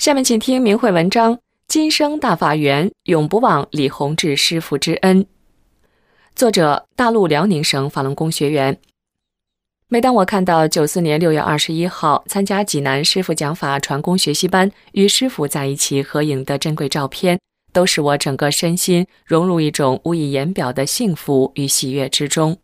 [0.00, 1.36] 下面请听明慧文章
[1.68, 5.22] 《今生大法缘，永不忘李洪志师父之恩》。
[6.34, 8.80] 作者：大陆辽宁省法轮功学员。
[9.88, 17.38] 每当我看到九四年六月二十一号参加济南师傅讲法传功学习班与师傅在一起合影的珍贵照片，
[17.70, 22.56] 都使我整个身心融入一种无以言表的幸福与喜悦之中。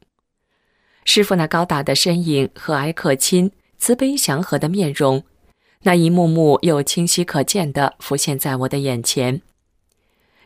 [1.04, 5.22] 师傅那高大的身影、和蔼可亲、慈悲祥和的面容。
[5.86, 9.40] 那一幕幕又清晰可见地浮现在我的眼前。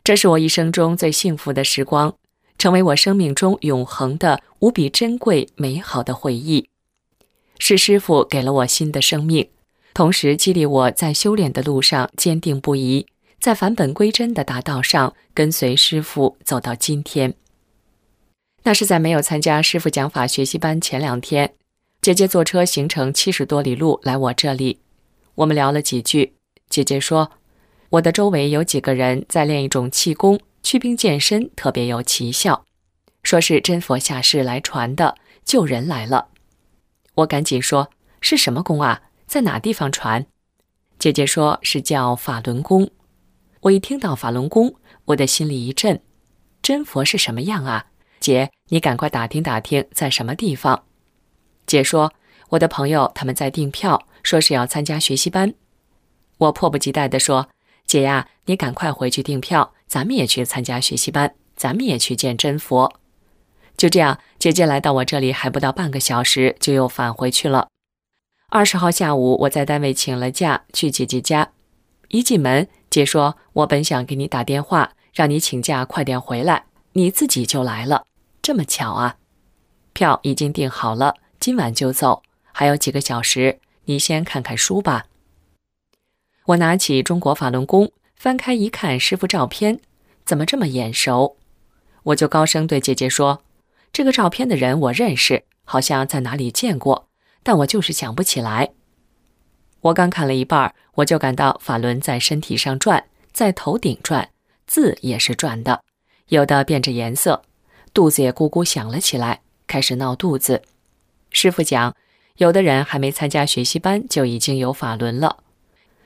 [0.05, 2.15] 这是我一生中最幸福的时光，
[2.59, 6.69] 成为我生命中永恒的、无比珍贵、美好的回忆。
[7.59, 9.49] 是师傅给了我新的生命，
[9.95, 13.07] 同时激励我在修炼的路上坚定不移，
[13.41, 17.33] 在返本归真的大道上跟随师傅走到今天。
[18.65, 21.55] 那是在没有参加师傅讲法学习班前两天，
[22.03, 24.81] 姐姐坐车行程七十多里路来我这里。
[25.41, 26.35] 我们聊了几句，
[26.69, 27.31] 姐姐说
[27.89, 32.67] ：“我的周围有几个人在练一种气功，祛病健身，特别有奇效，
[33.23, 36.29] 说是真佛下世来传的，救人来了。”
[37.17, 37.89] 我赶紧说
[38.21, 39.01] ：“是什么功啊？
[39.27, 40.27] 在哪地方传？”
[41.01, 42.91] 姐姐说是叫法轮功。
[43.61, 44.75] 我一听到法轮功，
[45.07, 46.03] 我的心里一震：
[46.61, 47.87] 真佛是什么样啊？
[48.21, 50.85] 姐，你赶快打听打听，在什么地方？
[51.67, 52.13] 姐说
[52.51, 55.55] ：“我的朋友他们在订票。”说是要参加学习班，
[56.39, 57.49] 我迫不及待地说
[57.87, 62.93] ：“姐呀，你赶快回去订票，咱们也去参加学习班，咱们也去见真佛。”
[63.77, 67.69] 就这样，姐姐来到我这里还不到半个小时，就又返回去了。
[68.49, 71.53] 二十号下午，我在单位请了假去姐姐家，
[72.09, 78.05] 一进门，姐说：“我本想给你打电话，让你请假快点回来，你自己就来了，
[78.43, 79.17] 这么巧啊！
[79.93, 85.07] 票已经订好了，今晚就走，还有几个小时。”你先看看书吧。
[86.47, 87.87] 我拿起《中国法轮功》，
[88.17, 89.81] 翻开一看，师傅照片
[90.25, 91.37] 怎么这么眼熟？
[92.05, 93.43] 我就高声对姐姐说
[93.93, 97.09] ：“这个照片的人我认识，好像在哪里见过，
[97.43, 98.71] 但我就是想不起来。”
[99.83, 104.31] 我刚看了一半，我就感到法轮在身体上转，在头顶转，
[104.67, 105.83] 字也是转的，
[106.29, 107.43] 有的变着颜色，
[107.95, 110.63] 肚子也咕咕响了起来，开始闹肚子。
[111.31, 111.95] 师傅讲。
[112.41, 115.41] 有的人还没参加学习班就已经有法轮了。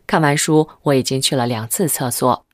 [0.04, 2.44] 看完书，我已经去了两次厕所，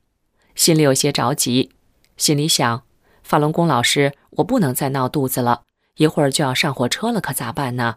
[0.53, 1.71] 心里有些着急，
[2.15, 2.83] 心里想：
[3.23, 5.63] 法轮功老师，我不能再闹肚子了，
[5.95, 7.95] 一会儿就要上火车了，可咋办呢？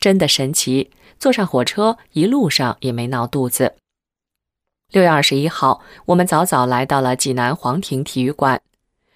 [0.00, 3.74] 真的神奇，坐上火车一路上也没闹肚子。
[4.90, 8.62] 六月二十一号，我们早早来到了济南皇庭体育馆，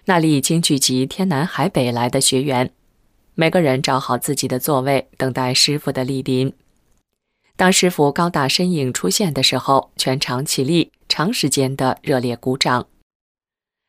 [0.05, 2.71] 那里已经聚集天南海北来的学员。
[3.35, 6.53] 每个人找好自己的座位，等待师傅的莅临。
[7.55, 12.87] 当师傅高大身影出现的时候，全场起立，长时间的热烈鼓掌。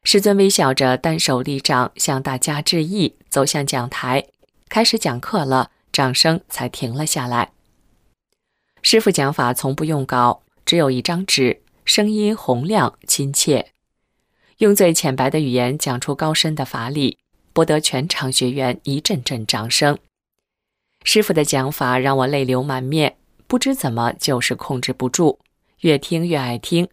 [0.04, 4.26] 师尊微笑着单手立掌，向大家致意，走向讲台，
[4.68, 5.70] 开始讲课了。
[5.92, 7.52] 掌声才停了下来。
[8.80, 13.72] 师傅讲法从不用稿，只有一张纸，声音洪亮亲切，
[14.56, 17.18] 用最浅白的语言讲出高深的法理。
[17.52, 19.98] 博得全场学员一阵阵掌声。
[21.04, 23.16] 师傅的讲法让我泪流满面，
[23.46, 25.38] 不知怎么就是控制不住，
[25.80, 26.88] 越听越爱听。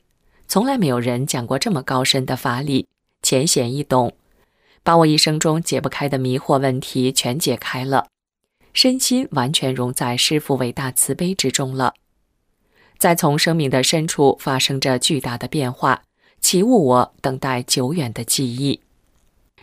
[0.48, 2.88] 从来没有人讲过这么高深的法理，
[3.22, 4.16] 浅显易懂，
[4.82, 8.08] 把我一生中解不开的迷惑问题全解开了，
[8.74, 11.94] 身心完全融在师傅伟大慈悲之中了。
[12.98, 16.02] 在从生命的深处发生着巨大的变化，
[16.42, 18.82] 启悟我等待久远的记忆。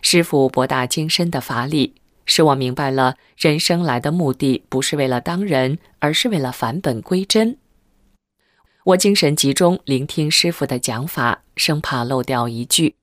[0.01, 1.95] 师傅博大精深的法理，
[2.25, 7.57] 使我明白了人生来的目的不是为了当人，而是为了返本归真。
[8.85, 12.95] 我精神集中聆听师傅的讲法，生怕漏掉一句。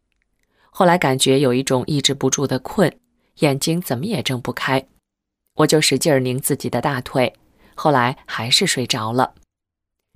[0.71, 2.93] 后来感觉有一种抑制不住的困，
[3.41, 4.87] 眼睛怎么也睁不开，
[5.57, 7.35] 我就使劲拧自己的大腿，
[7.75, 9.35] 后来还是睡着了。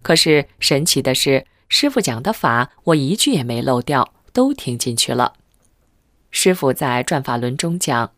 [0.03, 5.35] 可是神奇的是，师傅讲的法我一句也没漏掉，都听进去了。
[6.31, 8.13] 师傅在转法轮中讲，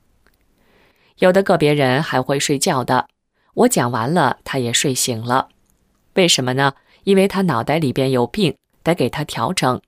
[1.19, 3.09] 有的个别人还会睡觉的，
[3.55, 5.49] 我讲完了，他也睡醒了。
[6.15, 6.75] 为什么呢？
[7.05, 9.81] 因为他脑袋里边有病，得给他调整。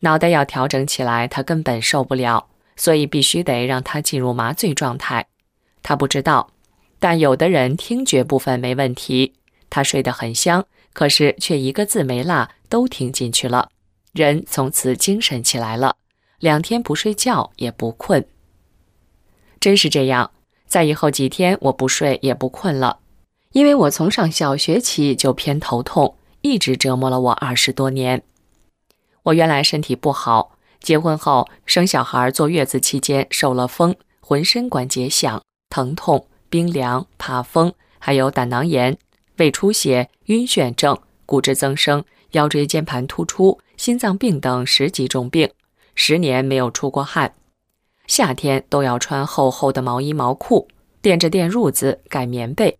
[0.00, 5.26] 脑袋要调整起来，他根本受不了，所以必须得让他进入麻醉状态。
[5.82, 6.50] 他不知道，
[6.98, 9.34] 但有的人听觉部分没问题，
[9.70, 13.70] 他睡得很香，可是却一个字没落都听进去了，
[14.12, 15.96] 人从此精神起来了，
[16.40, 18.26] 两天不睡觉也不困。
[19.60, 20.32] 真是这样，
[20.66, 22.98] 在以后几天我不睡也不困了，
[23.52, 28.22] 因为我从上小学起就偏头痛，一直折磨了我二十多年。
[29.24, 38.96] 我原来身体不好，结婚后生小孩、坐月子期间受了风，浑身关节响、疼痛、冰凉、怕风，还有胆囊炎、
[39.36, 45.50] 胃出血、晕眩症、骨质增生、腰椎间盘突出、心脏病等十几种病，
[46.02, 47.34] 十年没有出过汗。
[48.06, 50.66] 夏天都要穿厚厚的毛衣毛裤，
[51.02, 52.78] 垫着垫褥子盖棉被，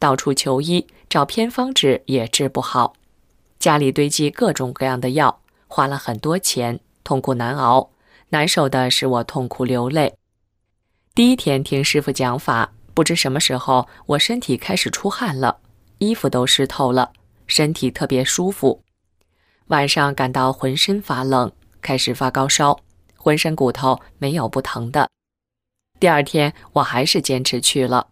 [0.00, 2.94] 到处求医找偏方治也治不好，
[3.60, 7.92] 家里堆积各种各样的药，花了很多钱，痛苦难熬，
[8.30, 10.16] 难受的使我痛苦流泪。
[11.14, 15.58] 第一天听师傅讲法，不知什么时候我身体开始出汗了，
[15.98, 17.12] 衣服都湿透了，
[17.46, 18.82] 身体特别舒服。
[19.68, 21.52] 晚上感到浑身发冷，
[21.86, 22.76] 开始发高烧。
[23.14, 25.08] 浑身骨头没有不疼的。
[26.00, 28.08] 第二天我还是坚持去了，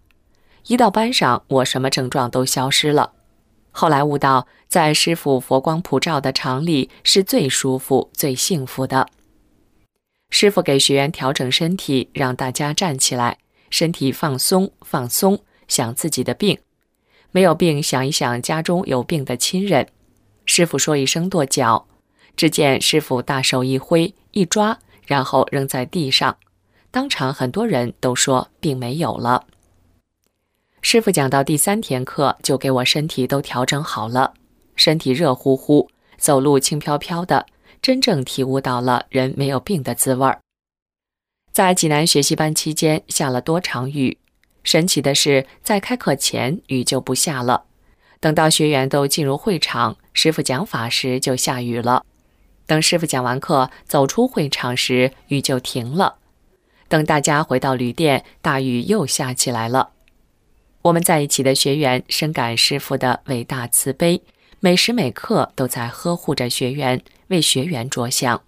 [0.67, 3.13] 一到班上我什么症状都消失了。
[3.71, 9.09] 后来悟到，在师傅佛光普照的场里是最舒服、最幸福的。
[10.31, 13.39] 师傅给学员调整身体，让大家站起来，
[13.71, 15.39] 身体放松放松，
[15.69, 16.59] 想自己的病，
[17.31, 19.89] 没有病想一想家中有病的亲人。
[20.45, 21.87] 师傅说一声跺脚，
[22.37, 24.79] 只见师傅大手一挥一抓。
[25.07, 26.39] 然后扔在地上，
[26.91, 29.45] 当场很多人都说病没有了。
[30.81, 34.33] 师傅讲到第三天课，就给我身体都调整好了，
[34.77, 37.45] 身体热乎乎，走路轻飘飘的，
[37.83, 40.41] 真正体悟到了人没有病的滋味儿。
[41.53, 44.17] 在济南学习班期间下了多场雨，
[44.63, 47.65] 神奇的是，在开课前雨就不下了，
[48.21, 52.07] 等到学员都进入会场，师傅讲法时就下雨了。
[52.67, 56.17] 等师傅讲完课，走出会场时，雨就停了。
[56.89, 59.91] 等大家回到旅店，大雨又下起来了。
[60.83, 64.23] 我们在一起的学员深感师傅的伟大慈悲，
[64.61, 68.43] 每时每刻都在呵护着学员，为学员着想。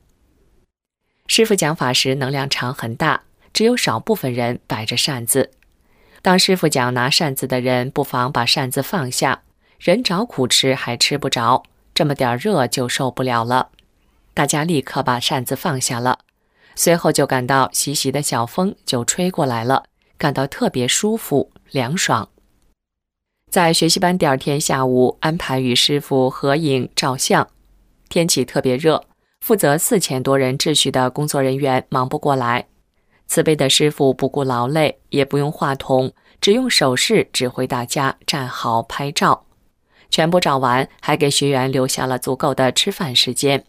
[1.26, 3.22] 师傅讲法时能量场很大，
[3.52, 5.50] 只有少部分人摆着扇子。
[6.22, 9.42] 当师傅讲拿扇子的人，不妨把扇子放下。
[9.78, 11.62] 人找苦吃还吃不着，
[11.94, 13.70] 这么点热就受不了了。
[14.36, 16.18] 大家立刻把扇子放下了，
[16.74, 19.84] 随后就感到习习的小风就吹过来了，
[20.18, 22.28] 感到特别舒服凉爽。
[23.50, 27.48] 在学习班第二天下午安排与师傅合影照相，
[28.10, 29.02] 天气特别热，
[29.40, 32.66] 负责四千多人秩序的工作人员忙不过来。
[33.26, 36.12] 慈悲的师傅不顾劳累，也不用话筒，
[36.42, 39.46] 只用手势指挥大家站好拍照。
[40.10, 43.64] 全部照完，还给学员留下了足够的吃饭时间。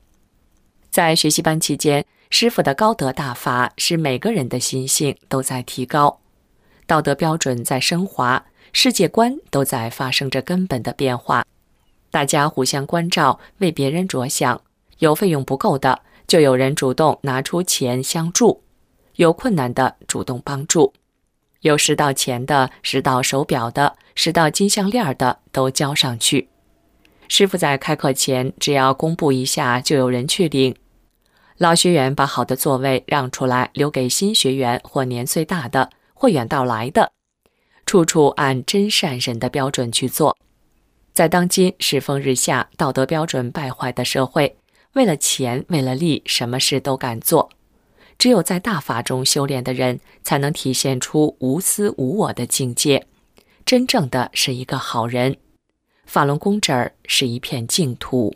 [0.98, 6.22] 在学习班期间，师傅的高德大法使每个人的心性都在提高，
[6.88, 11.46] 道德标准在升华，世界观都在发生着根本的变化。
[12.10, 14.60] 大家互相关照，为别人着想，
[14.98, 18.62] 有费用不够的，就有人主动拿出钱相助；
[19.18, 20.94] 有困难的，主动帮助；
[21.62, 26.50] 有拾到钱的、拾到手表的、拾到金项链的，都交上去。
[27.28, 30.76] 师傅在开课前，只要公布一下，就有人去领。
[31.58, 37.12] 老学员把好的座位让出来，留给新学员或年岁大的或远道来的，
[37.86, 40.38] 处处按真善人的标准去做。
[41.14, 44.56] 在当今世风日下、道德标准败坏的社会，
[44.94, 47.50] 为了钱、为了利，什么事都敢做。
[48.20, 53.08] 只有在大法中修炼的人，才能体现出无私无我的境界，
[53.66, 55.38] 真正的是一个好人。
[56.06, 58.36] 法轮功这儿是一片净土。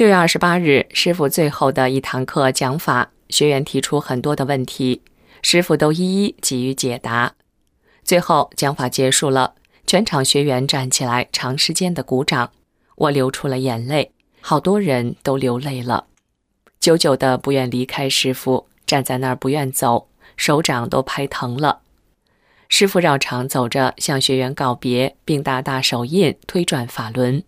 [0.00, 5.02] 六月二十八日，师傅最后的一堂课讲法，学员提出很多的问题，
[5.42, 7.34] 师傅都一一给予解答。
[8.02, 12.50] 最后讲法结束了，全场学员站起来，长时间的鼓掌，
[12.96, 16.06] 我流出了眼泪，好多人都流泪了，
[16.80, 21.80] 久久的不愿离开师傅，站在那儿不愿走，手掌都拍疼了。
[22.70, 27.44] 师傅绕场走着，向学员告别，并大大手印推转法轮。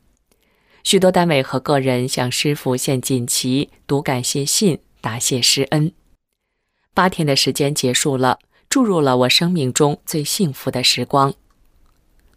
[0.82, 5.92] 许多单位和个人向师傅献锦旗、读感谢信、答谢师恩。
[6.92, 11.32] 八天的时间结束了，注入了我生命中最幸福的时光。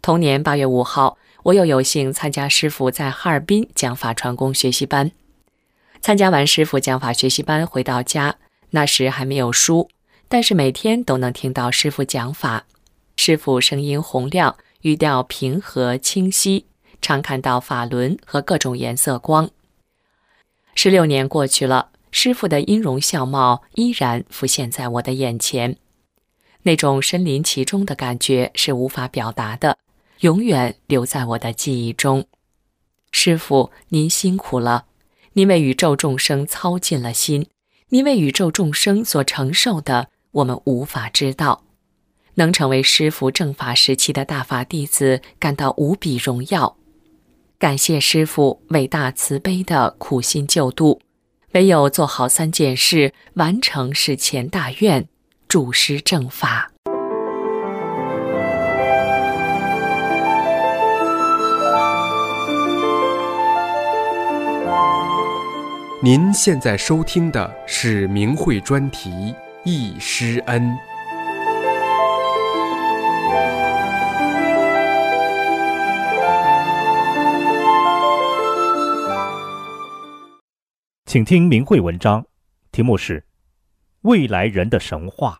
[0.00, 5.10] 同年八月五号，我又有幸参加师傅在哈尔滨讲法传功学习班。
[6.00, 8.36] 参加完师傅讲法学习班，回到家，
[8.70, 9.88] 那时还没有书，
[10.28, 12.64] 但是每天都能听到师傅讲法。
[13.16, 16.66] 师傅声音洪亮，语调平和清晰，
[17.06, 19.48] 常看到法轮和各种颜色光。
[20.74, 21.90] 十六年过去了。
[22.12, 25.76] 师傅的音容笑貌依然浮现在我的眼前，
[26.62, 29.76] 那种身临其中的感觉是无法表达的，
[30.20, 32.24] 永远留在我的记忆中。
[33.12, 34.86] 师傅，您辛苦了，
[35.34, 37.46] 您为宇宙众生操尽了心，
[37.90, 41.64] 您为宇宙众生所承受的，我们无法知道。
[42.36, 46.78] 能成为师傅正法时期的大法弟子，感到无比荣耀。
[47.58, 51.00] 感谢师傅伟大慈悲的苦心救度。
[51.52, 55.08] 唯有做好三件事，完成事前大愿，
[55.48, 56.70] 助师正法。
[66.02, 69.08] 您现在收听的是明慧专题
[69.64, 70.62] 《易师恩》。
[81.06, 82.26] 请听明慧文章，
[82.72, 83.20] 题目是
[84.00, 85.34] 《未来人的神话》，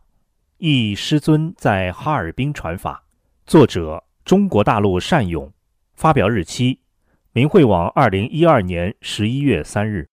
[0.58, 3.04] 一师尊在哈尔滨传法，
[3.46, 5.52] 作者中国大陆善勇，
[5.96, 6.78] 发表日期
[7.32, 10.08] 明慧网二零一二年十一月三日。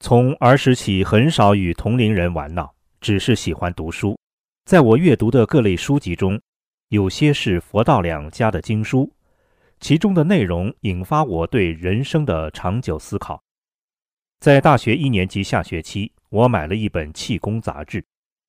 [0.00, 4.18] 从儿时起，很少与同龄人玩闹，只是喜欢读书。
[4.64, 6.40] 在我阅读的各类书籍中，
[6.88, 9.12] 有些是佛道两家的经书，
[9.78, 13.42] 其中的内容引发我对人生的长久思考。
[14.46, 18.04] 在大学一年级下学期，我买了一本气功杂志，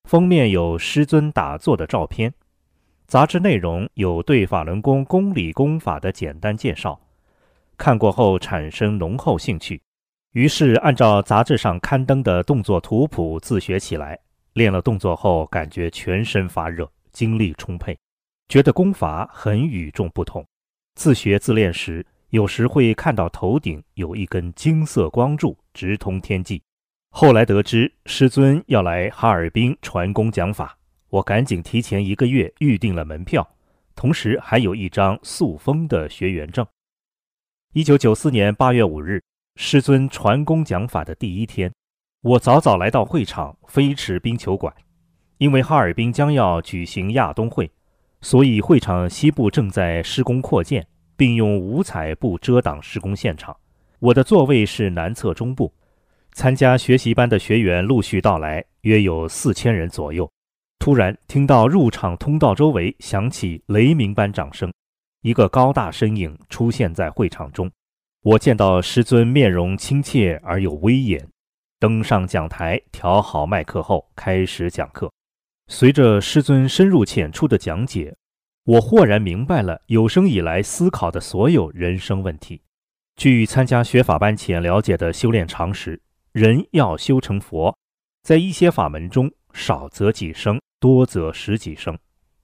[0.07, 2.31] 封面有师尊打坐的照片。
[3.07, 7.01] 杂志内容有对法轮功功理功法的简单介绍，
[7.79, 9.81] 看过后产生浓厚兴趣，
[10.33, 14.19] 于是按照杂志上刊登的动作图谱自学起来。
[14.53, 17.97] 练了动作后，感觉全身发热，精力充沛，
[18.49, 20.45] 觉得功法很与众不同。
[20.93, 22.05] 自学自练时。
[22.31, 26.59] 有时会看到头顶有一根金色光柱直通天际。
[27.11, 30.75] 后来得知师尊要来哈尔滨传功讲法，
[31.09, 33.47] 我赶紧提前一个月预定了门票，
[33.95, 36.65] 同时还有一张塑封的学员证。
[37.73, 39.21] 一九九四年八月五日，
[39.55, 41.71] 师尊传功讲法的第一天，
[42.21, 44.73] 我早早来到会场飞驰冰球馆，
[45.37, 47.71] 因为哈尔滨将要举行亚冬会，
[48.21, 50.87] 所以会场西部正在施工扩建。
[51.17, 53.57] 并用五彩布遮挡施工现场。
[53.99, 55.73] 我的座位是南侧中部。
[56.33, 60.29] 参加学习班的学员陆续到来，约有四千人左右。
[60.77, 64.71] 突然听到入场通道周围响起雷鸣般掌声，
[65.21, 67.71] 一个高大身影出现在会场中。
[68.21, 71.27] 我见到师尊面容亲切而有威严，
[71.79, 75.11] 登上讲台，调好麦克后开始讲课。
[75.67, 78.15] 随着师尊深入浅出的讲解。
[78.63, 82.61] 我豁然明白了有生以来思考的所有人生问题。
[83.17, 85.99] 据参加学法班前了解的修炼常识，
[86.33, 87.75] 人要修成佛，
[88.21, 91.97] 在一些法门中，少则几生，多则十几生，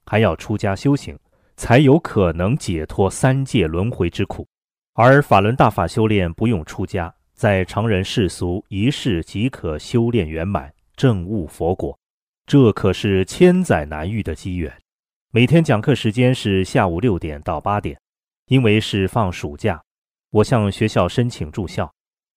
[0.03, 1.15] 还要出家修行，
[1.56, 4.48] 才有可能解脱三界轮回之苦。
[4.96, 11.96] 而法轮大法修炼不用出家，在常人世俗一世即可修炼圆满，证悟佛果，
[12.48, 14.74] 这可是千载难遇的机缘。
[15.30, 17.96] 每天讲课时间是下午六点到八点，
[18.48, 19.80] 因为是放暑假，
[20.34, 21.92] 我向学校申请住校，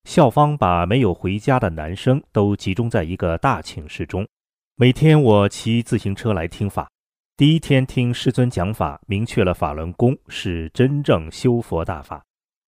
[0.03, 4.27] 校方把没有回家的男生都集中在一个大寝室中。
[4.75, 6.91] 每天我骑自行车来听法，
[7.37, 12.21] 第一天听师尊讲法，明确了法轮功是真正修佛大法。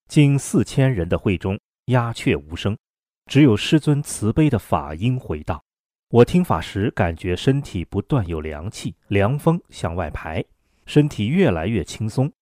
[0.08, 2.74] 近四千人的会中，鸦雀无声，
[3.26, 5.62] 只有师尊慈悲的法音回荡。
[6.08, 10.42] 我听法时，感觉身体不断有凉气、凉风向外排，
[10.86, 12.32] 身体越来越轻松。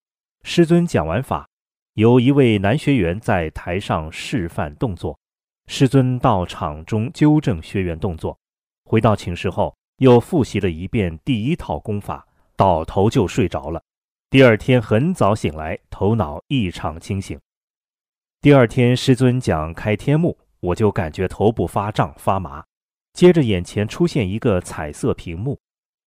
[0.44, 1.48] 师尊讲完法，
[1.96, 5.18] 有一位男学员在台上示范动作，
[5.66, 8.38] 师尊到场中纠正学员动作。
[8.84, 13.82] 回到寝室后，又复习了一遍第一套功法，倒头就睡着了。
[14.28, 17.40] 第二天很早醒来，头脑异常清醒。
[18.42, 22.62] 第二天师尊讲开天目，我就感觉头部发胀发麻。
[23.14, 25.58] 接着，眼前出现一个彩色屏幕，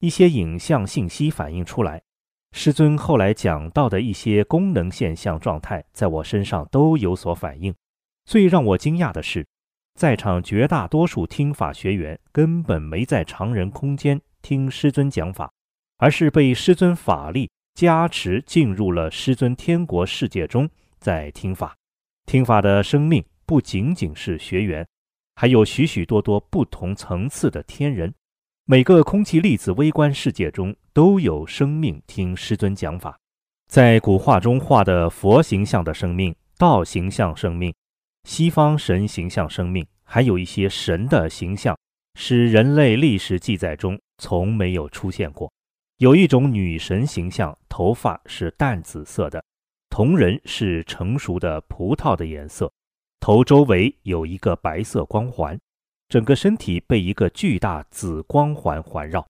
[0.01, 2.03] 一些影像信息反映出来。
[2.51, 7.73] 师尊后来讲到的一些功能现象状态，在我身上都有所反应。
[8.25, 9.45] 最让我惊讶的是，
[9.95, 15.51] 在场绝大多数听法学员根本没在常人空间听师尊讲法，
[15.97, 21.75] 而是被师尊法力加持进入了师尊天国世界中，在听法。
[22.25, 24.85] 听法的生命不仅仅是学员，
[25.35, 28.13] 还有许许多多不同层次的天人。
[28.71, 33.19] 每个空气粒子微观世界中都有生命听师尊讲法。
[33.67, 37.73] 在古画中画的佛形象的生命、道形象生命、
[38.25, 41.75] 西方神形象生命，还有一些神的形象，
[42.13, 45.51] 是人类历史记载中从没有出现过。
[45.97, 49.43] 有一种女神形象，头发是淡紫色的。
[49.89, 52.71] 瞳仁是成熟的葡萄的颜色，
[53.19, 55.59] 头周围有一个白色光环，
[56.09, 59.23] 整个身体被一个巨大紫光环环绕，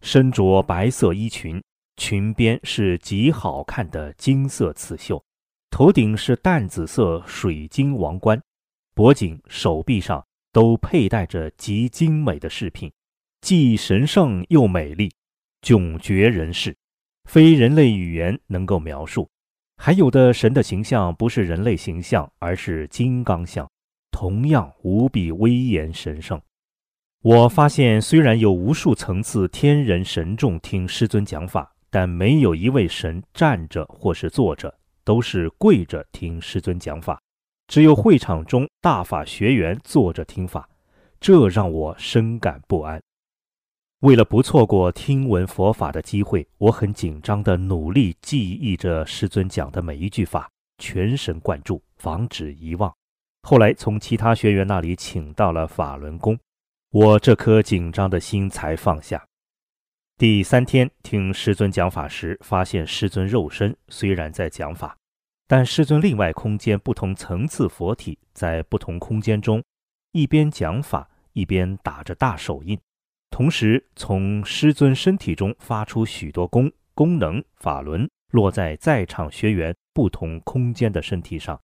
[0.00, 1.60] 身着白色衣裙，
[1.96, 5.20] 裙边是极好看的金色刺绣，
[5.70, 8.40] 头顶是淡紫色水晶王冠，
[8.94, 12.92] 脖颈、手臂上都佩戴着极精美的饰品，
[13.40, 15.10] 既神圣又美丽，
[15.62, 16.76] 迥绝人世，
[17.24, 19.28] 非人类语言能够描述。
[19.76, 23.68] 还有的神的形象不是人类形象，而是金刚像，
[24.10, 26.40] 同样无比威严神圣。
[27.22, 34.74] 我发现，虽然有无数层次天人神众听师尊讲法，但没有一位神站着或是坐着，
[35.04, 37.20] 都是跪着听师尊讲法。
[37.68, 40.68] 只有会场中大法学员坐着听法，
[41.20, 43.00] 这让我深感不安。
[44.00, 52.90] 为了不错过听闻佛法的机会，我很紧张地努力记忆着师尊讲的每一句法，全神贯注，防止遗忘。
[53.42, 56.38] 后来从其他学员那里请到了法轮功，
[56.90, 59.26] 我这颗紧张的心才放下。
[60.16, 64.96] 第三天听师尊讲法时，发现师尊肉身虽然在讲法，
[65.48, 69.62] 但师尊另外空间不同层次佛体在不同空间中，
[70.12, 72.78] 一边讲法一边打着大手印。
[73.30, 81.58] 同时，从师尊身体中发出许多功功能法轮，落在在场学员不同空间的身体上。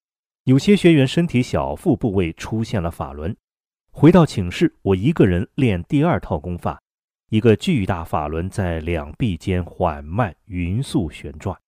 [0.46, 3.36] 有些学员身体小腹部位出现了法轮。
[3.90, 6.80] 回到寝室，我一个人练第二套功法，
[7.30, 11.58] 一个巨大法轮在两臂间缓慢匀速旋转，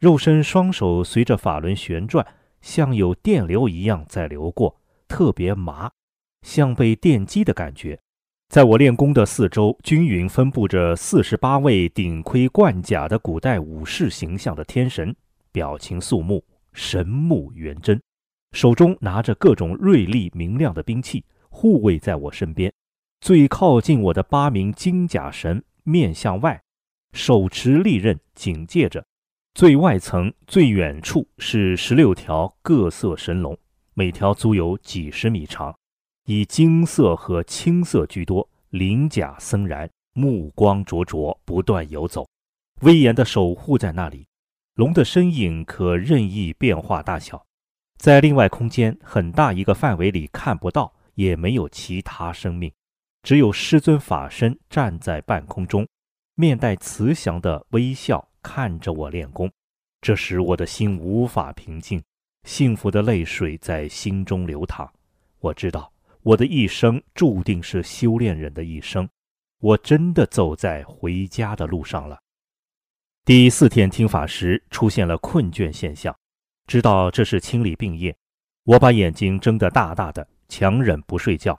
[0.00, 2.26] 肉身双手随着法轮旋转，
[2.60, 5.90] 像有电流一样在流过，特别麻，
[6.42, 7.98] 像被电击的感觉。
[8.50, 15.16] 在我练功的四周，均匀分布着四十八位顶盔贯甲的古代武士形象的天神，
[15.50, 16.44] 表情肃穆，
[16.74, 17.98] 神目圆睁，
[18.56, 22.72] 手中拿着各种锐利明亮的兵器，护卫在我身边。
[23.20, 26.58] 最靠近我的八名金甲神面向外，
[27.12, 29.04] 手持利刃警戒着。
[29.52, 33.54] 最外层、最远处是十六条各色神龙，
[33.92, 35.76] 每条足有几十米长。
[36.24, 42.26] 以金色和青色居多，鳞甲森然，目光灼灼，不断游走，
[42.80, 44.26] 威严地守护在那里。
[44.76, 47.44] 龙的身影可任意变化大小，
[47.96, 52.72] 在另外空间很大一个范围里看不到，也没有其他生命，
[53.22, 55.86] 只有师尊法身站在半空中，
[56.34, 59.50] 面带慈祥的微笑看着我练功。
[60.00, 62.02] 这时我的心无法平静，
[62.44, 64.92] 幸福的泪水在心中流淌。
[65.40, 65.92] 我知道。
[66.22, 69.08] 我的一生注定是修炼人的一生，
[69.60, 72.18] 我真的走在回家的路上了。
[73.24, 76.12] 第四天听法时出现了困倦现象，
[76.66, 78.16] 知道这是清理病业，
[78.64, 81.56] 我把眼睛睁得大大的，强忍不睡觉。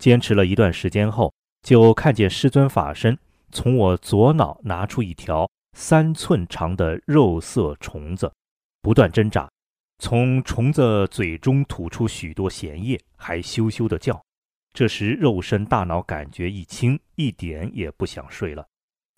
[0.00, 3.18] 坚持了一段时间后，就看见师尊法身
[3.52, 8.32] 从我左脑拿出一条三寸长的肉色虫子，
[8.80, 9.46] 不断挣扎。
[9.98, 14.22] 从虫子嘴中吐出许多咸液，还羞羞地叫。
[14.72, 18.66] 这时，肉身大脑感觉一轻，一点也不想睡了。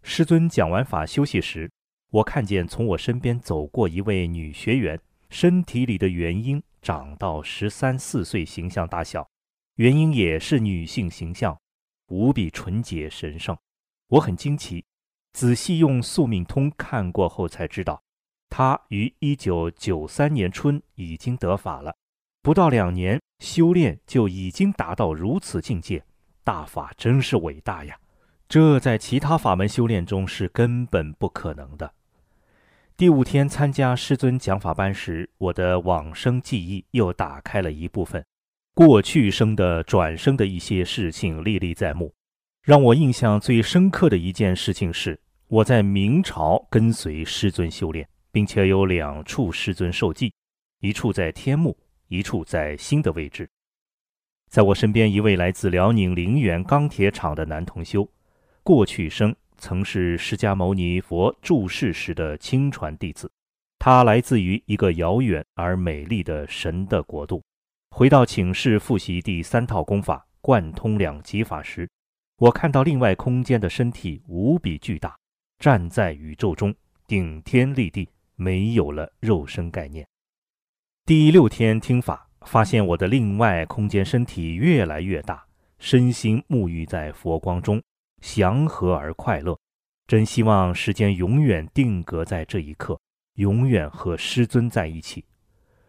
[0.03, 1.70] 师尊讲完法休息时，
[2.11, 9.29] 我看见从我身边走过一位女学员，身体里的元婴长到十三四岁形象大小，
[9.75, 11.59] 元婴也是女性形象，
[12.09, 13.57] 无比纯洁神圣。
[14.09, 14.85] 我很惊奇，
[15.33, 18.03] 仔细用宿命通看过后才知道。
[18.49, 21.95] 他于一九九三年春已经得法了，
[22.41, 26.03] 不到两年修炼就已经达到如此境界，
[26.43, 27.99] 大法真是伟大呀！
[28.49, 31.93] 这在其他法门修炼中是根本不可能的。
[32.98, 38.26] 第五天参加师尊讲法班时，我的往生记忆又打开了一部分，
[38.74, 42.12] 过去生的转生的一些事情历历在目。
[42.61, 48.04] 让我印象最深刻的一件事情是，我在明朝跟随师尊修炼。
[48.32, 50.32] 并且有两处师尊受记，
[50.80, 51.76] 一处在天目，
[52.08, 53.48] 一处在新的位置。
[54.50, 58.08] 在我身边，一位来自辽宁凌源钢铁厂的男同修，
[58.62, 63.31] 过去生曾是释迦牟尼佛住世时的亲传弟子，
[63.79, 67.42] 他来自于一个遥远而美丽的神的国度。
[67.90, 71.88] 回到寝室复习第三套功法贯通两极法时，
[72.38, 75.16] 我看到另外空间的身体无比巨大，
[75.59, 76.73] 站在宇宙中
[77.07, 80.07] 顶天立地，没有了肉身概念。
[81.05, 85.44] 第六天听法，发现我的另外空间身体越来越大，
[85.79, 87.83] 身心沐浴在佛光中。
[88.20, 89.59] 祥和而快乐，
[90.07, 92.98] 真希望时间永远定格在这一刻，
[93.35, 95.24] 永远和师尊在一起。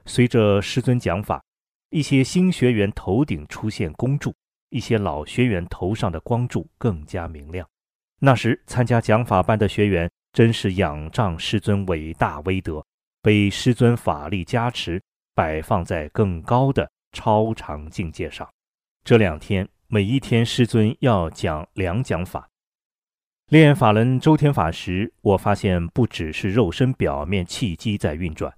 [0.05, 1.43] 随着师尊讲法，
[1.89, 4.33] 一些新学员头顶出现光柱，
[4.69, 7.67] 一些老学员头上的光柱更加明亮。
[8.19, 12.85] 那时参加讲法班的学员真是仰仗师尊伟大威德，
[13.21, 15.01] 被师尊法力加持，
[15.33, 18.47] 摆放在更高的超常境界上。
[19.03, 19.67] 这两天。
[19.91, 22.47] 每一天，师尊要讲两讲法。
[23.47, 28.54] 练法轮周天法时，我发现不只是肉身表面气机在运转，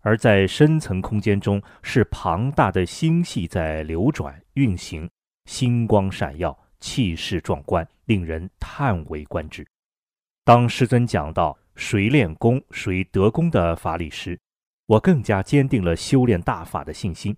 [0.00, 5.08] 而在深层空间中是庞大的星系在流转运行，
[5.44, 9.64] 星光闪耀，气势壮观，令人叹为观止。
[10.44, 14.36] 当师尊讲到谁练功谁得功的法理时，
[14.86, 17.36] 我更加坚定了修炼大法的信心。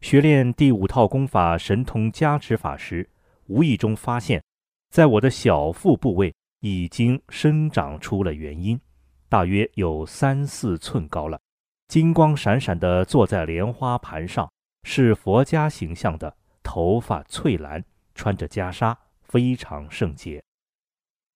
[0.00, 3.08] 学练第五套功法神通加持法时，
[3.48, 4.42] 无意中发现，
[4.90, 8.80] 在我的小腹部位已经生长出了元婴，
[9.28, 11.38] 大约有三四寸高了，
[11.86, 14.50] 金光闪闪的坐在莲花盘上，
[14.84, 17.84] 是佛家形象的，头发翠蓝，
[18.14, 20.42] 穿着袈裟，非常圣洁。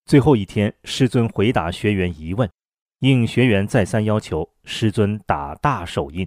[0.07, 2.51] 最后一天，师尊回答学员疑问，
[3.01, 6.27] 应学员再三要求，师尊打大手印。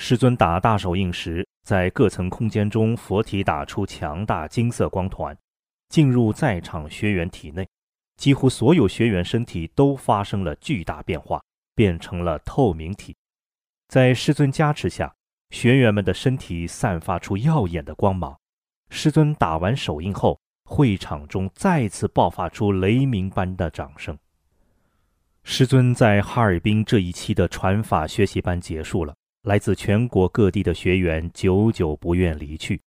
[0.00, 5.36] 师尊打大手印时，在各层空间中，佛体打出强大金色光团，
[5.88, 7.68] 进入在场学员体内。
[8.16, 11.42] 几乎所有学员身体都发生了巨大变化，
[11.74, 13.14] 变成了透明体。
[13.88, 15.12] 在师尊加持下，
[15.50, 18.38] 学员们的身体散发出耀眼的光芒。
[18.90, 24.16] 师尊打完手印后，会场中再次爆发出雷鸣般的掌声。
[25.42, 29.12] 师尊在哈尔滨这一期的传法学习班结束了。
[29.48, 32.78] 来自全国各地的学员久久不愿离去。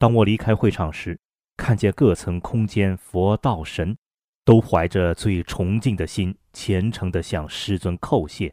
[0.00, 1.16] 当我离开会场时，
[1.56, 3.96] 看见各层空间佛道神
[4.44, 8.52] 都怀着最崇敬的心，虔诚地向师尊叩谢。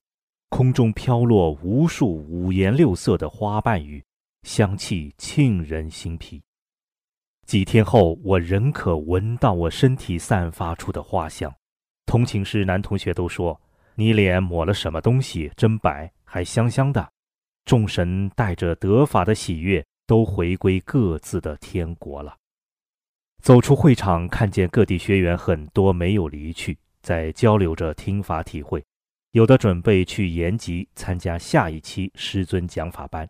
[0.50, 4.06] 空中飘落无数五颜六色的花瓣雨，
[4.44, 6.44] 香气沁人心脾。
[7.48, 11.52] 几天后，我仍可闻到我身体散发出的花香。
[12.06, 13.60] 同寝室男同学都说
[13.98, 15.52] ：“你脸抹了什么东西？
[15.58, 17.14] 真白，还香香的。”
[17.66, 22.38] 众神带着得法的喜悦，都回归各自的天国了。
[23.42, 28.84] 走出会场，看见各地学员很多没有离去，在交流着听法体会，
[29.32, 33.28] 有的准备去延吉参加下一期师尊讲法班。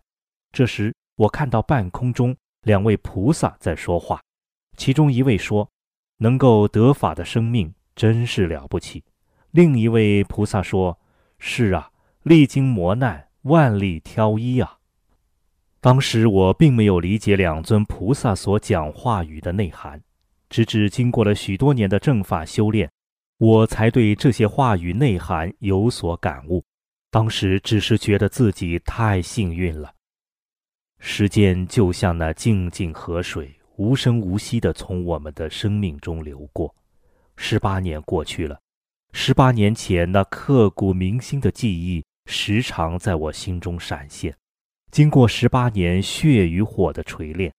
[0.52, 4.22] 这时，我看到半空中两位菩萨在说话，
[4.78, 5.70] 其中一位说
[6.20, 9.04] ：“能够得法的生命真是了不起。”
[9.52, 11.00] 另一位菩萨说
[11.40, 11.90] ：“是啊，
[12.24, 14.80] 历经磨难。”万里挑一啊！
[15.80, 20.02] 当时我并没有理解两尊菩萨所讲话语的内涵，
[20.50, 22.92] 直至经过了许多年的正法修炼，
[23.38, 26.64] 我才对这些话语内涵有所感悟。
[27.12, 29.94] 当时只是觉得自己太幸运了。
[30.98, 36.74] 时间就像那静静河水，无声无息地从我们的生命中流过。
[37.36, 38.60] 十八年过去了，
[39.14, 42.04] 十八年前那刻骨铭心的记忆。
[42.26, 44.36] 时常在我心中闪现。
[44.92, 47.54] 经过十八年血与火的锤炼，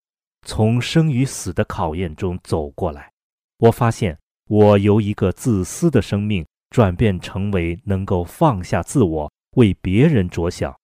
[0.46, 3.12] 从生与死的考验中走过来，
[3.59, 10.74] 我发现我由一个自私的生命转变成为能够放下自我，为别人着想，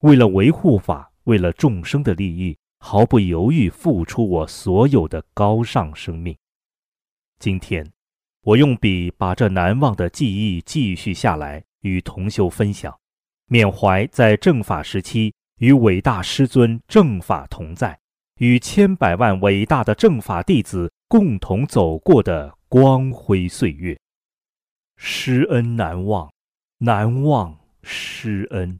[0.00, 6.36] 为了维护法，为了众生的利益，毫不犹豫付出我所有的高尚生命。
[7.38, 7.90] 今天，
[8.42, 12.99] 我用笔把这难忘的记忆继续下来，与同修分享。
[13.52, 17.98] 缅怀在正法时期与伟大师尊正法同在，
[18.36, 23.98] 与千百万伟大的正法弟子共同走过的光辉岁月，
[24.96, 26.30] 师恩难忘，
[26.78, 28.78] 难忘师恩。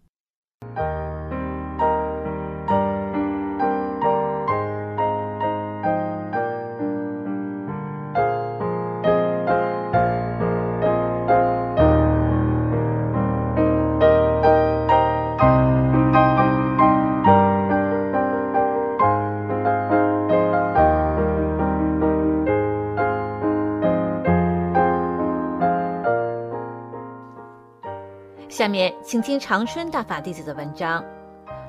[28.51, 31.01] 下面请听长春大法弟子的文章《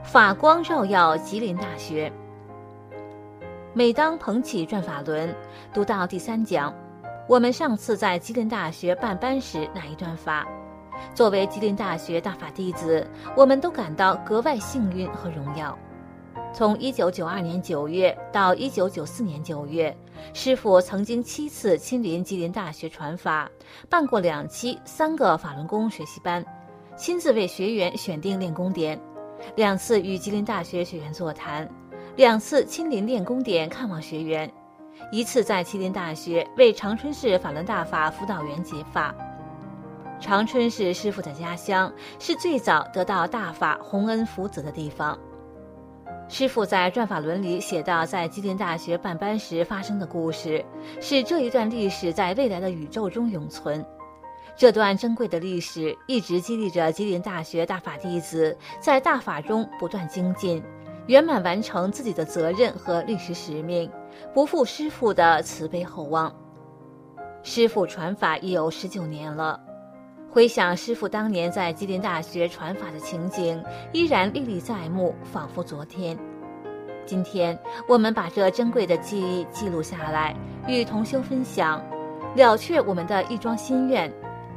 [0.04, 2.10] 法光照耀吉林大学》。
[3.72, 5.34] 每当捧起转法轮，
[5.72, 6.74] 读到第三讲，
[7.28, 10.48] 我们上次在吉林大学办班时那一段法，
[11.14, 15.78] 作为吉林大学大法弟子，我们都感到格外幸运和荣耀。
[16.52, 19.96] 从1992年9月到1994年9月，
[20.34, 23.48] 师傅曾经七次亲临吉林大学传法，
[23.88, 26.44] 办过两期三个法轮功学习班。
[27.02, 29.02] 亲自为学员选定练功点，
[29.56, 31.68] 两次与吉林大学学员座谈，
[32.16, 34.48] 两次亲临练功点看望学员，
[35.12, 39.16] 一次在吉林大学为长春市法轮大法辅导员解法。
[40.20, 45.18] 长春是师傅的家乡，是最早得到大法洪恩福泽的地方。
[46.30, 50.64] 师傅在《转法轮》里写到，在吉林大学办班时发生的故事，
[51.02, 53.84] 是这一段历史在未来的宇宙中永存。
[54.56, 60.62] 这段珍贵的历史一直激励着吉林大学大法弟子在大法中不断精进，
[61.08, 63.90] 圆满完成自己的责任和历史使命，
[64.34, 66.32] 不负师傅的慈悲厚望。
[67.42, 69.60] 师傅传法已有十九年了，
[70.30, 76.16] 回想师傅当年在吉林大学传法的情景，依然历历在目，仿佛昨天。
[77.04, 80.36] 今天我们把这珍贵的记忆记录下来，
[80.68, 81.84] 与同修分享，
[82.36, 84.12] 了却我们的一桩心愿。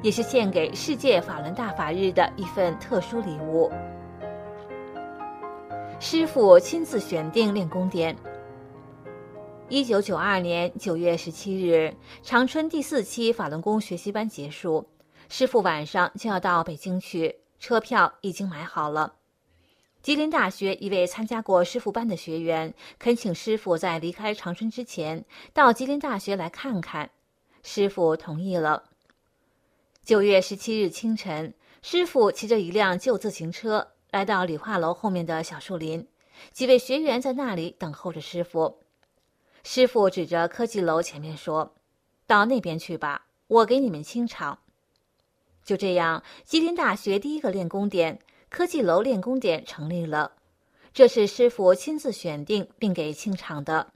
[0.04, 3.72] 也是献给世界法轮大法日的一份特殊礼物。
[5.98, 8.14] 师傅亲自选定练功点。
[9.70, 11.90] 一九九二年九月十七日，
[12.22, 14.86] 长春第四期法轮功学习班结束，
[15.30, 19.14] 师傅晚上就要到北京去，车票已经买好了。
[20.02, 27.08] 吉林大学一位参加过师傅班的学员恳请师傅在离开长春之前到吉林大学来看看，
[27.62, 28.84] 师傅同意了。
[30.04, 36.06] 九月十七日清晨，师傅骑着一辆旧自行车来到理化楼后面的小树林，
[36.52, 38.80] 几位学员在那里等候着师傅。
[39.62, 41.74] 师傅指着科技楼前面说
[42.28, 44.58] ：“到那边去吧，我给你们清场。”
[45.64, 50.32] 就这样，吉林大学第一个练功点——科技楼练功点成立了。
[50.92, 53.94] 这是师傅亲自选定并给清场的。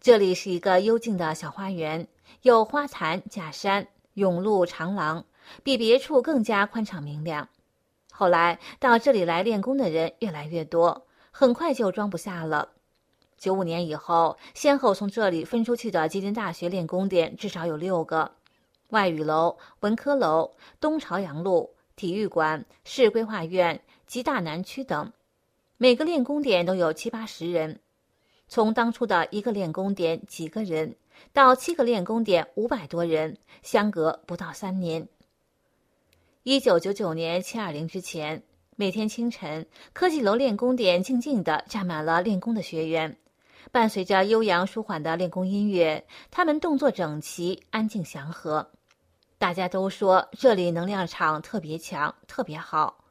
[0.00, 2.06] 这里是一个幽静的小花园，
[2.42, 3.88] 有花坛、假山。
[4.18, 5.24] 甬路长廊
[5.62, 7.48] 比别处更加宽敞明亮。
[8.10, 12.70] 后来到这里来练功的人越来越多，很快就装不下了。
[13.36, 18.32] 九五年以后，先后从这里分出去的吉林大学练功点至少有六个：
[18.88, 20.50] 外语楼、文科楼、
[20.80, 25.12] 东朝阳路、体育馆、市规划院、吉大南区等。
[25.76, 27.78] 每个练功点都有七八十人。
[28.48, 30.96] 从当初的一个练功点几个人。
[31.32, 35.08] 到七个练功点，五百多人，相隔不到三年。
[36.42, 38.42] 一九九九年七二零之前，
[38.76, 43.18] 每天清晨，科技楼练功点静静地站满了练功的学员，
[43.70, 48.70] 伴随着悠扬舒缓的练功音乐，他们动作整齐、安静祥和。
[49.36, 53.04] 大家都说这里能量场特别强，特别好。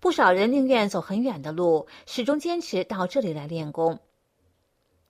[0.00, 3.98] 不少人宁愿走很远的路，始终坚持到这里来练功。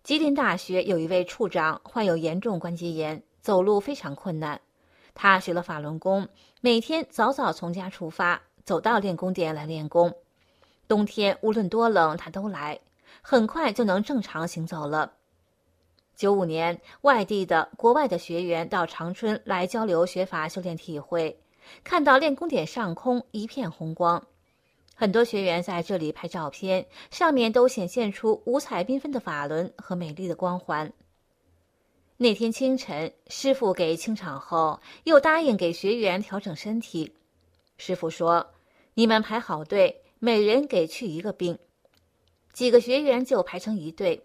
[0.03, 4.59] 吉林大学有一位处长患有严重关节炎，走路非常困难。
[5.15, 6.27] 他学了法轮功，
[6.63, 10.13] 每天早早从家出发，走到练功点来练功。
[10.89, 12.81] 冬天无论多冷，他都来，
[13.21, 15.13] 很快就能正常行走了。
[16.17, 21.39] 九五年，外地的、国外的学员到长春来交流学法、修炼体会，
[21.85, 24.27] 看到练功点上空一片红光。
[25.01, 30.93] 很多学员在这里拍照片，上面都显现出五彩缤纷的法轮和美丽的光环。
[32.19, 37.15] 那天清晨，师傅给清场后，又答应给学员调整身体。
[37.79, 38.47] 师傅说
[38.93, 41.59] ：“你们排好队，每人给去一个兵。”
[42.53, 44.23] 几个学员就排成一队。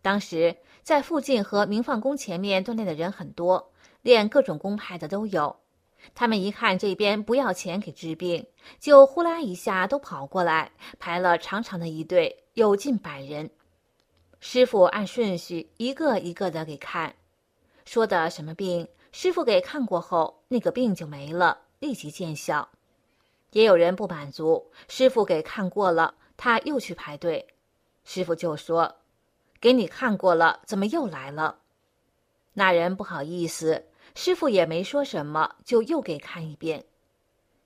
[0.00, 5.54] 当时在附近和明放宫前面锻炼的人很多，练各种功派的都有。
[6.14, 8.46] 他们一看这边不要钱给治病，
[8.78, 13.50] 就呼啦一下都跑过来，排了长长的一队，有近百人。
[14.40, 17.14] 师傅按顺序一个一个的给看，
[17.84, 22.68] 说的什么病，师傅给看过后，那个病就没了，立即见效。
[23.52, 27.48] 也有人不满足，师傅给看过了，他又去排队，
[28.04, 28.96] 师傅就说
[29.60, 31.58] ：“给你看过了，怎么又来了？”
[32.54, 33.89] 那人不好意思。
[34.14, 36.84] 师傅也没说什么，就又给看一遍。